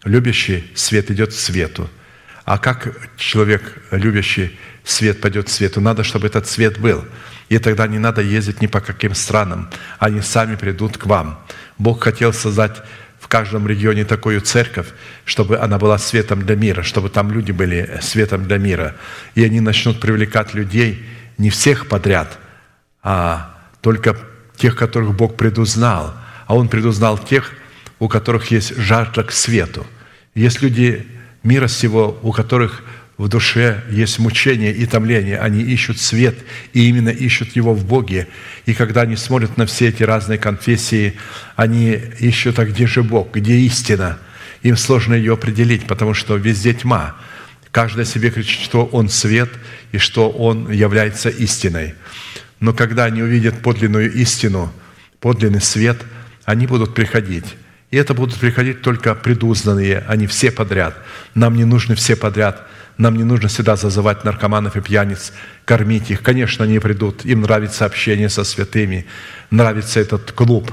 [0.04, 1.88] Любящий свет идет к свету.
[2.44, 5.80] А как человек, любящий свет, пойдет к свету?
[5.80, 7.04] Надо, чтобы этот свет был.
[7.48, 9.70] И тогда не надо ездить ни по каким странам.
[9.98, 11.38] Они сами придут к вам.
[11.78, 12.82] Бог хотел создать
[13.20, 14.88] в каждом регионе такую церковь,
[15.24, 18.96] чтобы она была светом для мира, чтобы там люди были светом для мира.
[19.34, 21.02] И они начнут привлекать людей
[21.38, 22.38] не всех подряд,
[23.02, 24.16] а только
[24.56, 26.14] тех, которых Бог предузнал,
[26.46, 27.52] а Он предузнал тех,
[27.98, 29.86] у которых есть жажда к свету.
[30.34, 31.06] Есть люди
[31.42, 32.82] мира сего, у которых
[33.16, 35.38] в душе есть мучение и томление.
[35.38, 36.36] Они ищут свет,
[36.72, 38.26] и именно ищут его в Боге.
[38.66, 41.14] И когда они смотрят на все эти разные конфессии,
[41.54, 44.18] они ищут, а где же Бог, где истина?
[44.62, 47.14] Им сложно ее определить, потому что везде тьма.
[47.70, 49.50] Каждый себе кричит, что он свет
[49.92, 51.94] и что он является истиной.
[52.60, 54.72] Но когда они увидят подлинную истину,
[55.20, 55.98] подлинный свет,
[56.44, 57.56] они будут приходить.
[57.90, 60.96] И это будут приходить только предузнанные, а не все подряд.
[61.34, 62.66] Нам не нужны все подряд.
[62.96, 65.32] Нам не нужно всегда зазывать наркоманов и пьяниц,
[65.64, 66.22] кормить их.
[66.22, 67.24] Конечно, они придут.
[67.24, 69.06] Им нравится общение со святыми.
[69.50, 70.70] Нравится этот клуб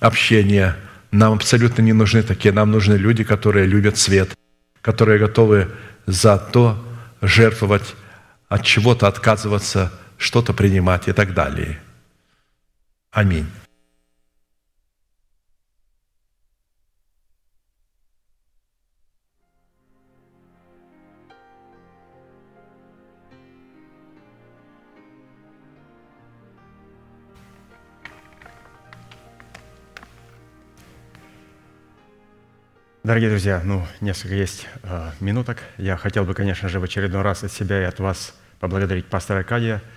[0.00, 0.76] общения.
[1.10, 2.52] Нам абсолютно не нужны такие.
[2.52, 4.30] Нам нужны люди, которые любят свет,
[4.80, 5.68] которые готовы
[6.06, 6.82] за то
[7.20, 7.94] жертвовать,
[8.48, 11.80] от чего-то отказываться– что-то принимать и так далее.
[13.10, 13.46] Аминь.
[33.04, 35.62] Дорогие друзья, ну, несколько есть э, минуток.
[35.78, 39.38] Я хотел бы, конечно же, в очередной раз от себя и от вас поблагодарить пастора
[39.38, 39.80] Аркадия–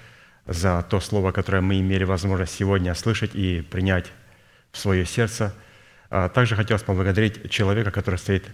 [0.46, 4.12] за то слово, которое мы имели возможность сегодня слышать и принять
[4.72, 5.54] в свое сердце.
[6.10, 8.46] А также хотелось поблагодарить человека, который стоит,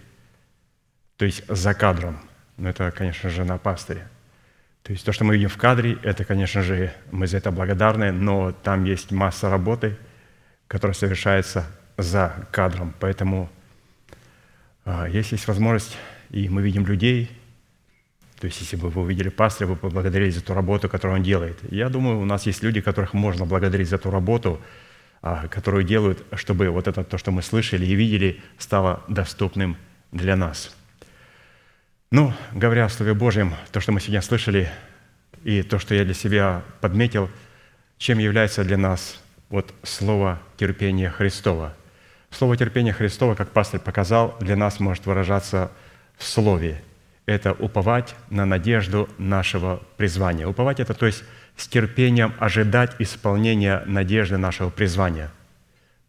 [1.17, 2.19] то есть за кадром.
[2.57, 4.07] Но это, конечно же, на пастыре.
[4.83, 8.11] То есть то, что мы видим в кадре, это, конечно же, мы за это благодарны,
[8.11, 9.97] но там есть масса работы,
[10.67, 11.65] которое совершается
[11.97, 12.93] за кадром.
[12.99, 13.49] Поэтому,
[14.85, 15.97] а, если есть возможность,
[16.29, 17.36] и мы видим людей,
[18.39, 21.57] то есть если бы вы увидели пастыря, вы поблагодарили за ту работу, которую он делает.
[21.71, 24.61] Я думаю, у нас есть люди, которых можно благодарить за ту работу,
[25.21, 29.75] а, которую делают, чтобы вот это, то, что мы слышали и видели, стало доступным
[30.11, 30.75] для нас.
[32.11, 34.69] Ну, говоря о Слове Божьем, то, что мы сегодня слышали,
[35.43, 37.29] и то, что я для себя подметил,
[37.97, 41.73] чем является для нас вот слово терпения Христова.
[42.29, 45.71] Слово терпения Христова, как пастор показал, для нас может выражаться
[46.17, 46.83] в слове.
[47.27, 50.47] Это уповать на надежду нашего призвания.
[50.47, 51.23] Уповать– это то есть
[51.57, 55.29] с терпением ожидать исполнения надежды нашего призвания.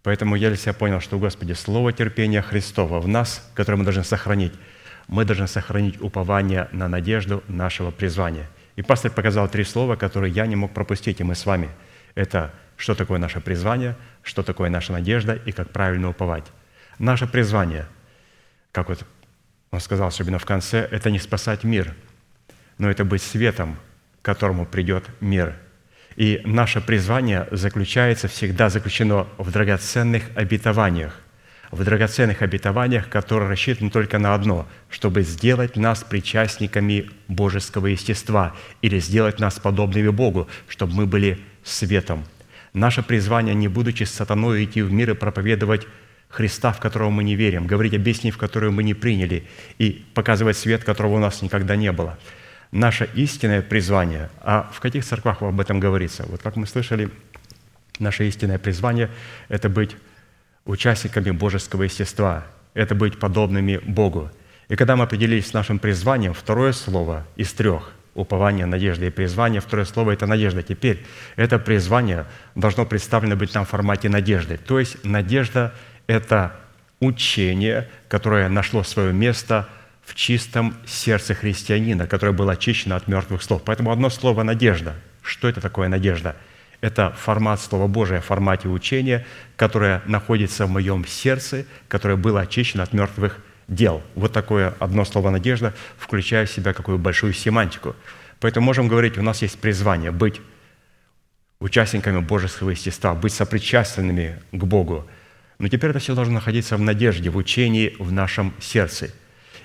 [0.04, 4.04] Поэтому я для себя понял, что, Господи, слово терпения Христова в нас, которое мы должны
[4.04, 4.52] сохранить,
[5.08, 8.46] мы должны сохранить упование на надежду нашего призвания.
[8.76, 11.68] И пастор показал три слова, которые я не мог пропустить, и мы с вами.
[12.14, 16.44] Это что такое наше призвание, что такое наша надежда и как правильно уповать.
[17.00, 17.86] Наше призвание,
[18.70, 19.04] как вот
[19.70, 21.94] он сказал, особенно в конце, это не спасать мир,
[22.78, 23.76] но это быть светом,
[24.22, 25.54] к которому придет мир.
[26.16, 31.20] И наше призвание заключается, всегда заключено в драгоценных обетованиях,
[31.70, 38.98] в драгоценных обетованиях, которые рассчитаны только на одно, чтобы сделать нас причастниками божеского естества или
[38.98, 42.24] сделать нас подобными Богу, чтобы мы были светом.
[42.72, 45.86] Наше призвание, не будучи сатаной, идти в мир и проповедовать
[46.28, 49.44] Христа, в которого мы не верим, говорить о бесне, в которую мы не приняли,
[49.78, 52.18] и показывать свет, которого у нас никогда не было.
[52.70, 56.26] Наше истинное призвание, а в каких церквах об этом говорится?
[56.28, 57.08] Вот как мы слышали,
[57.98, 59.08] наше истинное призвание–
[59.48, 59.96] это быть
[60.66, 64.30] участниками божеского естества, это быть подобными Богу.
[64.68, 69.62] И когда мы определились с нашим призванием, второе слово из трех– упование, надежда и призвание.
[69.62, 70.62] Второе слово– это надежда.
[70.62, 71.06] Теперь
[71.36, 74.58] это призвание должно представлено быть нам в формате надежды.
[74.58, 75.72] То есть надежда–
[76.08, 76.56] это
[76.98, 79.68] учение, которое нашло свое место
[80.04, 83.62] в чистом сердце христианина, которое было очищено от мертвых слов.
[83.64, 84.96] Поэтому одно слово «надежда».
[85.22, 86.34] Что это такое надежда?
[86.80, 89.26] Это формат Слова Божия формате учения,
[89.56, 94.02] которое находится в моем сердце, которое было очищено от мертвых дел.
[94.14, 97.94] Вот такое одно слово «надежда», включая в себя какую большую семантику.
[98.40, 100.40] Поэтому можем говорить, у нас есть призвание быть
[101.60, 105.06] участниками божеского естества, быть сопричастными к Богу.
[105.58, 109.10] Но теперь это все должно находиться в надежде, в учении, в нашем сердце.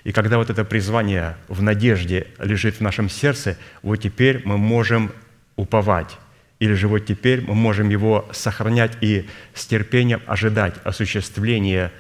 [0.04, 5.12] И когда вот это призвание в надежде лежит в нашем сердце, вот теперь мы можем
[5.56, 6.18] уповать.
[6.60, 11.92] Или же вот теперь мы можем его сохранять и с терпением ожидать осуществления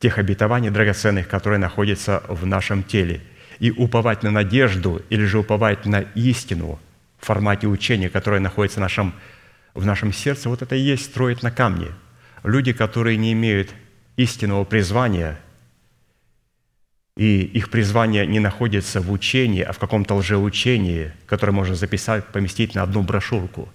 [0.00, 3.20] тех обетований драгоценных, которые находятся в нашем теле.
[3.58, 6.78] И уповать на надежду или же уповать на истину
[7.18, 9.14] в формате учения, которое находится в нашем,
[9.74, 11.88] в нашем сердце, вот это и есть строить на камне.
[12.42, 13.70] Люди, которые не имеют
[14.16, 15.38] истинного призвания,
[17.16, 22.74] и их призвание не находится в учении, а в каком-то лжеучении, которое можно записать, поместить
[22.74, 23.68] на одну брошюрку.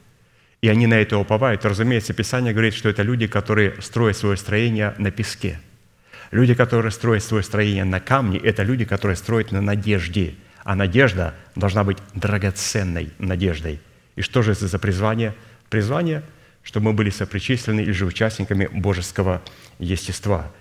[0.61, 1.65] И они на это уповают.
[1.65, 5.59] разумеется, Писание говорит, что это люди, которые строят свое строение на песке–
[6.31, 10.35] Люди, которые строят свое строение на камне, это люди, которые строят на надежде.
[10.63, 13.79] А надежда должна быть драгоценной надеждой.
[14.15, 15.35] И что же это за призвание?
[15.69, 16.23] Призвание,
[16.65, 19.41] чтобы мы были сопричислены или же участниками божеского
[19.79, 20.51] естества.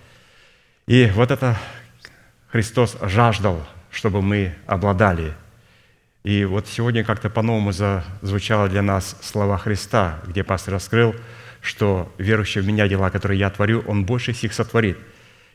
[0.87, 1.57] И вот это
[2.47, 5.33] Христос жаждал, чтобы мы обладали.
[6.23, 11.13] И вот сегодня как-то по-новому зазвучало для нас слова Христа, где пастор раскрыл,
[11.59, 14.97] что верующий в меня дела, которые я творю, он больше их сотворит–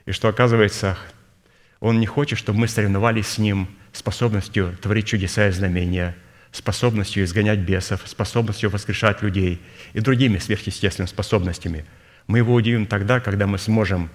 [0.07, 0.99] и что, оказывается,
[1.79, 6.17] Он не хочет, чтобы мы соревновались с Ним способностью творить чудеса и знамения,
[6.53, 9.61] способностью изгонять бесов, способностью воскрешать людей
[9.93, 11.85] и другими сверхъестественными способностями.
[12.27, 14.11] Мы Его удивим тогда, когда мы сможем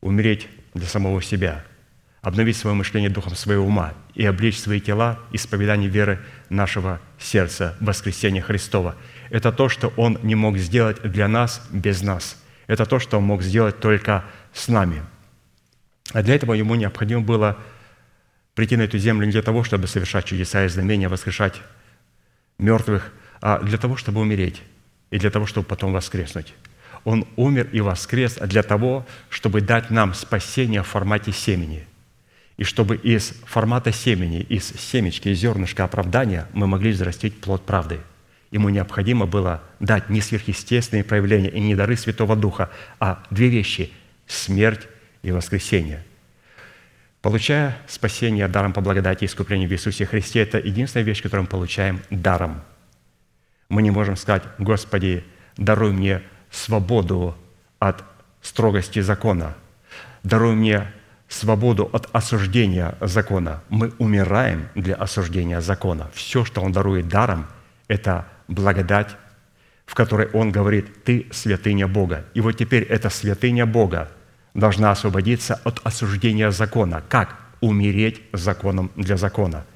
[0.00, 1.64] умереть для самого себя,
[2.20, 8.42] обновить свое мышление духом своего ума и облечь свои тела исповедание веры нашего сердца, воскресения
[8.42, 8.96] Христова.
[9.30, 12.42] Это то, что Он не мог сделать для нас без нас.
[12.66, 15.02] Это то, что Он мог сделать только с нами.
[16.12, 17.58] А для этого ему необходимо было
[18.54, 21.60] прийти на эту землю не для того, чтобы совершать чудеса и знамения, воскрешать
[22.58, 24.62] мертвых, а для того, чтобы умереть
[25.10, 26.54] и для того, чтобы потом воскреснуть.
[27.04, 31.86] Он умер и воскрес для того, чтобы дать нам спасение в формате семени.
[32.56, 38.00] И чтобы из формата семени, из семечки, из зернышка оправдания мы могли взрастить плод правды.
[38.52, 42.70] Ему необходимо было дать не сверхъестественные проявления и не дары Святого Духа,
[43.00, 43.92] а две вещи–
[44.28, 44.86] смерть
[45.22, 46.04] и воскресение.
[47.24, 51.48] Получая спасение даром по благодати и искуплению в Иисусе Христе, это единственная вещь, которую мы
[51.48, 52.60] получаем даром.
[53.70, 55.24] Мы не можем сказать, Господи,
[55.56, 56.20] даруй мне
[56.50, 57.34] свободу
[57.78, 58.04] от
[58.42, 59.54] строгости закона.
[60.22, 60.92] Даруй мне
[61.26, 63.62] свободу от осуждения закона.
[63.70, 66.10] Мы умираем для осуждения закона.
[66.12, 67.46] Все, что Он дарует даром,
[67.88, 69.16] это благодать,
[69.86, 72.26] в которой Он говорит, ты святыня Бога.
[72.34, 74.10] И вот теперь эта святыня Бога
[74.54, 77.02] должна освободиться от осуждения закона.
[77.08, 77.36] Как?
[77.60, 79.66] Умереть законом для закона.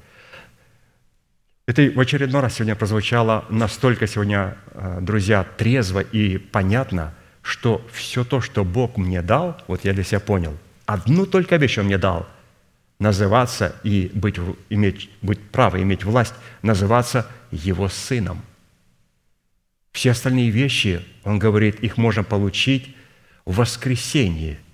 [1.65, 8.23] Это в очередной раз сегодня прозвучало настолько сегодня, э, друзья, трезво и понятно, что все
[8.23, 11.97] то, что Бог мне дал, вот я для себя понял, одну только вещь Он мне
[11.97, 12.27] дал–
[12.99, 14.35] называться и быть,
[14.69, 18.41] иметь, быть право, иметь власть, называться Его Сыном.
[19.93, 22.95] Все остальные вещи, Он говорит, их можно получить
[23.45, 24.59] в воскресении–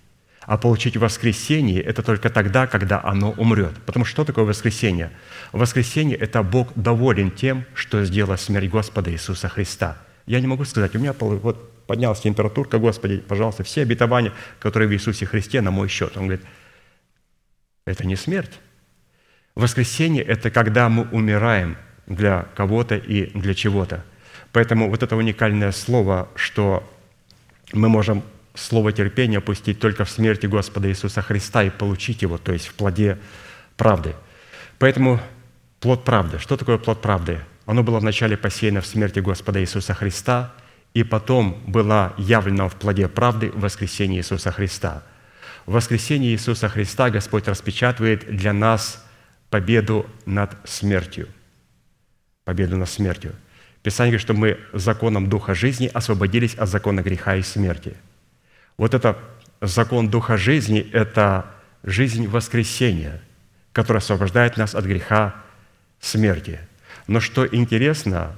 [0.45, 3.73] а получить воскресение– это только тогда, когда оно умрет.
[3.85, 5.11] Потому что что такое воскресение?
[5.51, 9.97] Воскресение– это Бог доволен тем, что сделала смерть Господа Иисуса Христа.
[10.27, 14.93] Я не могу сказать, у меня вот поднялась температурка, Господи, пожалуйста, все обетования, которые в
[14.93, 16.15] Иисусе Христе, на мой счет.
[16.15, 16.45] Он говорит,
[17.85, 18.51] это не смерть.
[19.55, 24.03] Воскресение– это когда мы умираем для кого-то и для чего-то.
[24.51, 26.83] Поэтому вот это уникальное слово, что
[27.73, 28.23] мы можем
[28.55, 32.73] слово терпения пустить только в смерти Господа Иисуса Христа и получить его, то есть в
[32.73, 33.17] плоде
[33.77, 34.15] правды.
[34.79, 35.19] Поэтому
[35.79, 36.39] плод правды.
[36.39, 37.39] Что такое плод правды?
[37.65, 40.53] Оно было вначале посеяно в смерти Господа Иисуса Христа,
[40.93, 45.03] и потом было явлено в плоде правды в воскресении Иисуса Христа.
[45.65, 49.03] В воскресении Иисуса Христа Господь распечатывает для нас
[49.49, 51.27] победу над смертью.
[52.43, 53.33] Победу над смертью.
[53.81, 57.95] Писание говорит, что мы законом Духа жизни освободились от закона греха и смерти–
[58.77, 59.17] вот это
[59.61, 61.45] закон Духа жизни– это
[61.83, 63.21] жизнь воскресения,
[63.71, 65.35] которая освобождает нас от греха
[65.99, 66.59] смерти.
[67.07, 68.35] Но что интересно,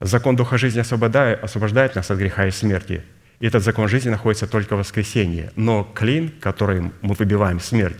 [0.00, 3.02] закон Духа жизни освобождает, освобождает нас от греха и смерти.
[3.40, 5.50] И этот закон жизни находится только в воскресении.
[5.56, 7.98] Но клин, которым мы выбиваем смерть,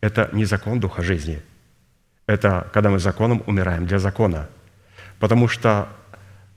[0.00, 1.40] это не закон Духа жизни.
[2.26, 4.48] Это когда мы законом умираем для закона.
[5.18, 5.88] Потому что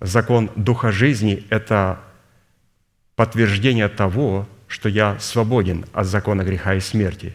[0.01, 1.99] закон Духа жизни– это
[3.15, 7.33] подтверждение того, что я свободен от закона греха и смерти.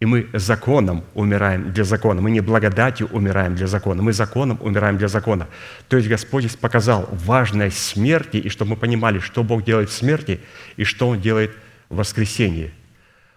[0.00, 2.20] И мы законом умираем для закона.
[2.20, 4.02] Мы не благодатью умираем для закона.
[4.02, 5.46] Мы законом умираем для закона.
[5.88, 9.92] То есть Господь здесь показал важность смерти, и чтобы мы понимали, что Бог делает в
[9.92, 10.40] смерти
[10.76, 11.52] и что Он делает
[11.88, 12.72] в воскресении.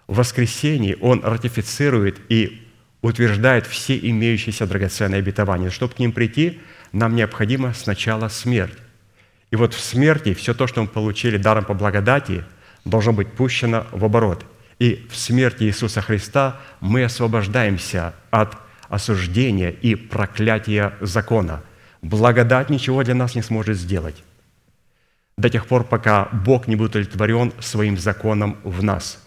[0.07, 2.67] В воскресении Он ратифицирует и
[3.03, 5.69] утверждает все имеющиеся драгоценные обетования.
[5.69, 6.59] Чтобы к ним прийти,
[6.91, 8.77] нам необходимо сначала смерть.
[9.51, 12.43] И вот в смерти все то, что мы получили даром по благодати,
[12.83, 14.45] должно быть пущено в оборот.
[14.79, 18.57] И в смерти Иисуса Христа мы освобождаемся от
[18.89, 21.63] осуждения и проклятия закона.
[22.01, 24.23] Благодать ничего для нас не сможет сделать
[25.37, 29.21] до тех пор, пока Бог не будет удовлетворен своим законом в нас.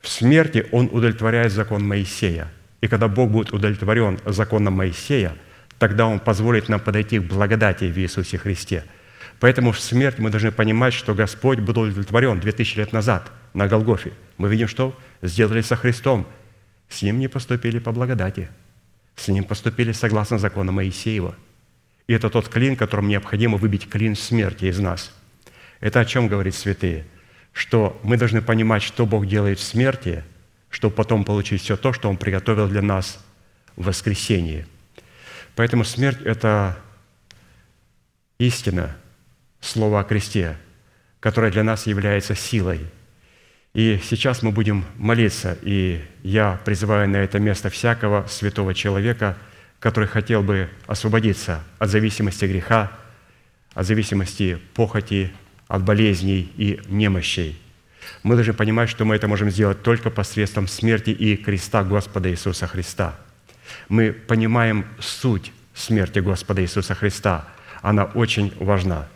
[0.00, 2.52] В смерти Он удовлетворяет закон Моисея.
[2.82, 5.34] И когда Бог будет удовлетворен законом Моисея,
[5.78, 8.84] тогда Он позволит нам подойти к благодати в Иисусе Христе–
[9.38, 14.12] Поэтому в смерть мы должны понимать, что Господь был удовлетворен 2000 лет назад на Голгофе.
[14.38, 16.26] Мы видим, что сделали со Христом.
[16.88, 18.48] С Ним не поступили по благодати.
[19.14, 21.34] С Ним поступили согласно закону Моисеева.
[22.06, 25.14] И это тот клин, которым необходимо выбить клин смерти из нас.
[25.80, 27.06] Это о чем говорит святые?
[27.52, 30.24] Что мы должны понимать, что Бог делает в смерти,
[30.70, 33.24] чтобы потом получить все то, что Он приготовил для нас
[33.76, 34.66] в воскресении.
[35.54, 36.78] Поэтому смерть– это
[38.38, 38.96] истина,
[39.60, 40.56] Слово о кресте,
[41.20, 42.80] которое для нас является силой.
[43.74, 49.36] И сейчас мы будем молиться, и я призываю на это место всякого святого человека,
[49.80, 52.90] который хотел бы освободиться от зависимости греха,
[53.74, 55.30] от зависимости похоти,
[55.68, 57.60] от болезней и немощей.
[58.22, 62.66] Мы должны понимать, что мы это можем сделать только посредством смерти и креста Господа Иисуса
[62.66, 63.16] Христа.
[63.88, 67.46] Мы понимаем суть смерти Господа Иисуса Христа.
[67.82, 69.06] Она очень важна–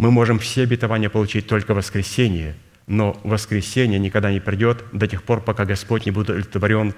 [0.00, 2.56] мы можем все обетования получить только в воскресенье,
[2.86, 6.94] но воскресенье никогда не придет до тех пор, пока Господь не будет удовлетворен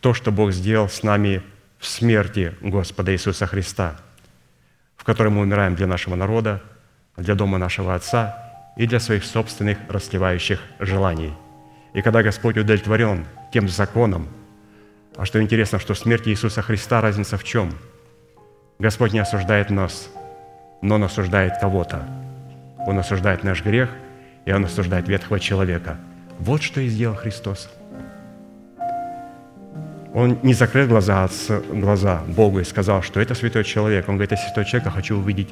[0.00, 1.42] то, что Бог сделал с нами
[1.80, 3.96] в смерти Господа Иисуса Христа,
[4.96, 6.62] в которой мы умираем для нашего народа,
[7.16, 8.36] для дома нашего Отца
[8.76, 11.32] и для своих собственных расливающих желаний.
[11.92, 14.28] И когда Господь удовлетворен тем законом,
[15.16, 17.74] а что интересно, что в смерти Иисуса Христа разница в чем?
[18.78, 20.08] Господь не осуждает нас,
[20.82, 22.06] но Он осуждает кого-то–
[22.86, 23.90] он осуждает наш грех,
[24.48, 25.98] и Он осуждает ветхого человека.
[26.38, 27.68] Вот что и сделал Христос.
[30.14, 31.28] Он не закрыл глаза,
[31.70, 34.08] глаза Богу и сказал, что это святой человек.
[34.08, 35.50] Он говорит, это святой человек, я хочу увидеть,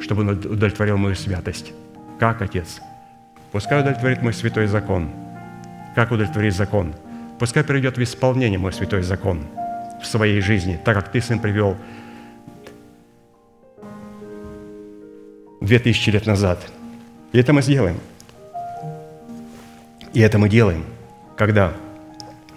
[0.00, 1.72] чтобы он удовлетворил мою святость.
[2.20, 2.80] Как, Отец?
[3.50, 5.10] Пускай удовлетворит мой святой закон.
[5.96, 6.94] Как удовлетворить закон?
[7.40, 9.44] Пускай приведет в исполнение мой святой закон
[10.00, 11.76] в своей жизни, так как Ты, Сын, привел
[15.60, 16.58] две тысячи лет назад.
[17.32, 17.98] И это мы сделаем.
[20.12, 20.84] И это мы делаем,
[21.36, 21.72] когда?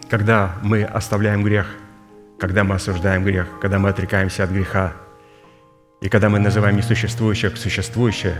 [0.09, 1.67] Когда мы оставляем грех,
[2.39, 4.93] когда мы осуждаем грех, когда мы отрекаемся от греха,
[6.01, 8.35] и когда мы называем несуществующее как существующее,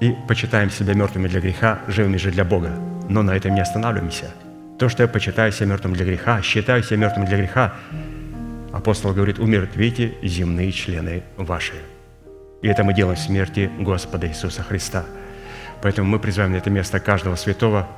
[0.00, 2.70] и почитаем себя мертвыми для греха, живыми же для Бога.
[3.08, 4.30] Но на этом не останавливаемся.
[4.78, 7.74] То, что я почитаю себя мертвым для греха, считаю себя мертвым для греха,
[8.72, 11.74] апостол говорит, умертвите земные члены ваши.
[12.62, 15.04] И это мы делаем в смерти Господа Иисуса Христа.
[15.82, 17.88] Поэтому мы призываем на это место каждого святого,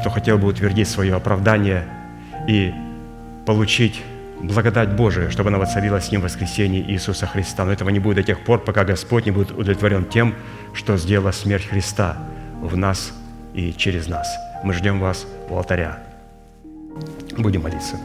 [0.00, 1.84] кто хотел бы утвердить свое оправдание
[2.46, 2.72] и
[3.46, 4.00] получить
[4.40, 7.64] благодать Божию, чтобы она воцарилась с ним в воскресении Иисуса Христа.
[7.64, 10.34] Но этого не будет до тех пор, пока Господь не будет удовлетворен тем,
[10.72, 12.16] что сделала смерть Христа
[12.60, 13.12] в нас
[13.54, 14.28] и через нас.
[14.62, 15.98] Мы ждем вас у алтаря.
[17.36, 17.96] Будем молиться.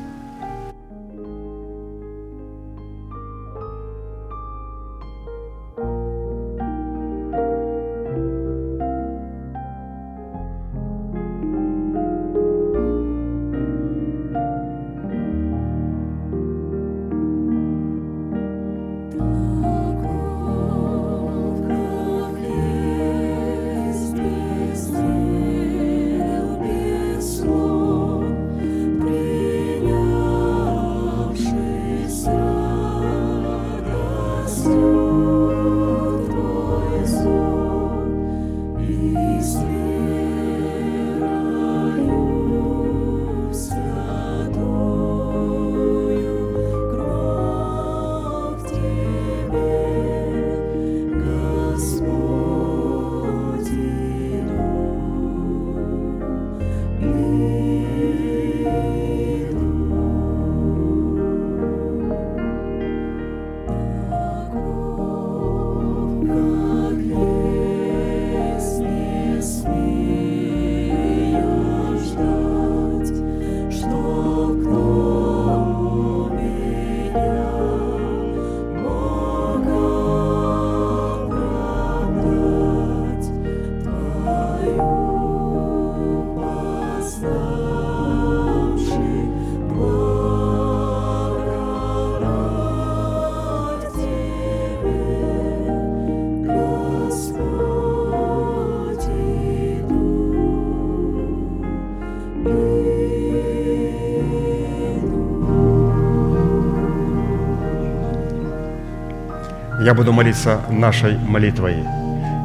[109.88, 111.78] Я буду молиться нашей молитвой.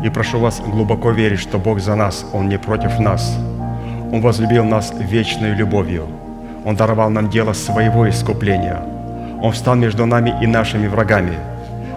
[0.04, 3.36] И прошу вас глубоко верить, что Бог за нас, Он не против нас.
[4.12, 6.06] Он возлюбил нас вечной любовью.
[6.64, 8.80] Он даровал нам дело своего искупления.
[9.42, 11.32] Он встал между нами и нашими врагами,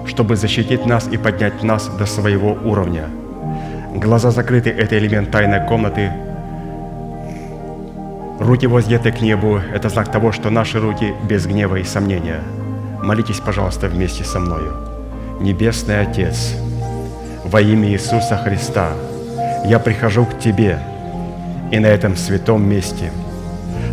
[0.08, 3.04] чтобы защитить нас и поднять нас до своего уровня.
[3.94, 6.12] Глаза закрыты– это элемент тайной комнаты.
[8.40, 12.42] Руки воздеты к небу– это знак того, что наши руки без гнева и сомнения.
[13.04, 14.95] Молитесь, пожалуйста, вместе со мною.
[15.40, 16.56] Небесный Отец,
[17.44, 18.92] во имя Иисуса Христа,
[19.66, 20.80] я прихожу к Тебе
[21.72, 23.12] и на этом святом месте,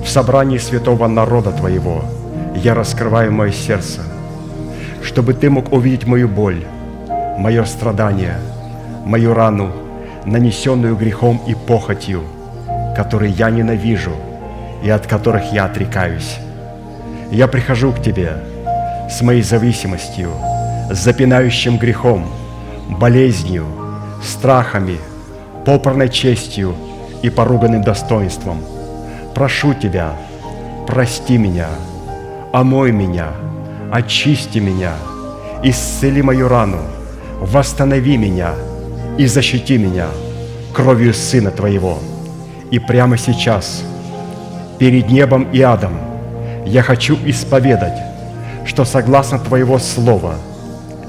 [0.05, 2.05] в собрании святого народа Твоего,
[2.55, 4.03] я раскрываю мое сердце,
[5.03, 6.65] чтобы Ты мог увидеть мою боль,
[7.37, 8.37] мое страдание,
[9.05, 9.73] мою рану,
[10.25, 12.23] нанесенную грехом и похотью,
[12.97, 14.13] которые я ненавижу
[14.85, 16.39] и от которых я отрекаюсь.
[17.33, 18.37] Я прихожу к Тебе
[19.11, 20.31] с моей зависимостью–
[20.91, 22.27] запинающим грехом,
[22.89, 23.67] болезнью,
[24.23, 24.99] страхами,
[25.65, 26.75] попорной честью
[27.23, 28.59] и поруганным достоинством.
[29.35, 30.13] Прошу Тебя,
[30.87, 31.69] прости меня,
[32.53, 33.29] омой меня,
[33.91, 34.95] очисти меня,
[35.63, 36.81] исцели мою рану,
[37.41, 38.53] восстанови меня
[39.19, 40.09] и защити меня
[40.75, 41.99] кровью Сына Твоего.
[42.71, 43.83] И прямо сейчас,
[44.79, 45.93] перед небом и адом,
[46.67, 47.99] я хочу исповедать,
[48.65, 50.35] что согласно Твоего Слова–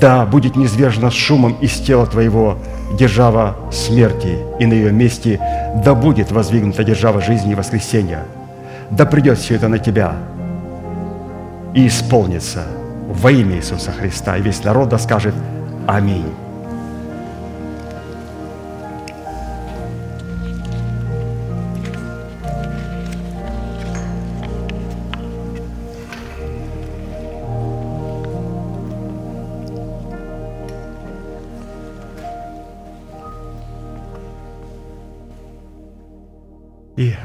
[0.00, 2.58] да, будет низвержена с шумом из тела твоего
[2.98, 5.40] держава смерти, и на ее месте
[5.84, 8.24] Да будет воздвигнута держава жизни и воскресения.
[8.90, 10.14] Да придет все это на тебя
[11.74, 12.64] и исполнится
[13.08, 14.36] во имя Иисуса Христа.
[14.36, 15.34] И весь народ да скажет
[15.86, 16.26] Аминь.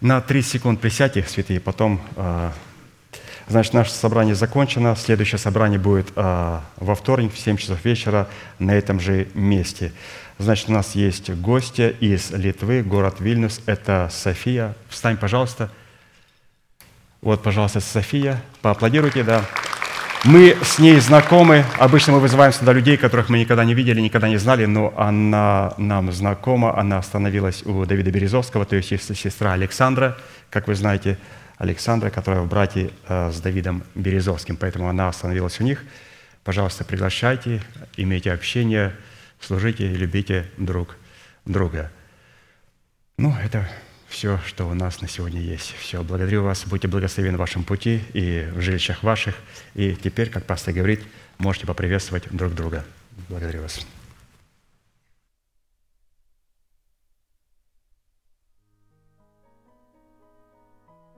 [0.00, 2.50] На 30 секунд присядьте, святые, потом, э,
[3.48, 4.94] значит, наше собрание закончено.
[4.94, 8.28] Следующее собрание будет э, во вторник в 7 часов вечера
[8.58, 9.92] на этом же месте.
[10.38, 13.62] Значит, у нас есть гости из Литвы, город Вильнюс.
[13.64, 14.74] Это София.
[14.90, 15.70] Встань, пожалуйста.
[17.22, 18.42] Вот, пожалуйста, София.
[18.60, 19.44] Поаплодируйте, да.
[20.26, 21.64] Мы с ней знакомы.
[21.78, 25.72] Обычно мы вызываем сюда людей, которых мы никогда не видели, никогда не знали, но она
[25.76, 26.76] нам знакома.
[26.76, 30.18] Она остановилась у Давида Березовского, то есть сестра Александра,
[30.50, 31.16] как вы знаете,
[31.58, 34.56] Александра, которая в брате э, с Давидом Березовским.
[34.56, 35.84] Поэтому она остановилась у них.
[36.42, 37.62] Пожалуйста, приглашайте,
[37.96, 38.96] имейте общение,
[39.40, 40.96] служите, любите друг
[41.44, 41.92] друга.
[43.16, 43.68] Ну, это
[44.16, 45.74] все, что у нас на сегодня есть.
[45.78, 49.34] Все, благодарю вас, будьте благословены в вашем пути и в жилищах ваших.
[49.74, 51.02] И теперь, как пастор говорит,
[51.36, 52.86] можете поприветствовать друг друга.
[53.28, 53.86] Благодарю вас.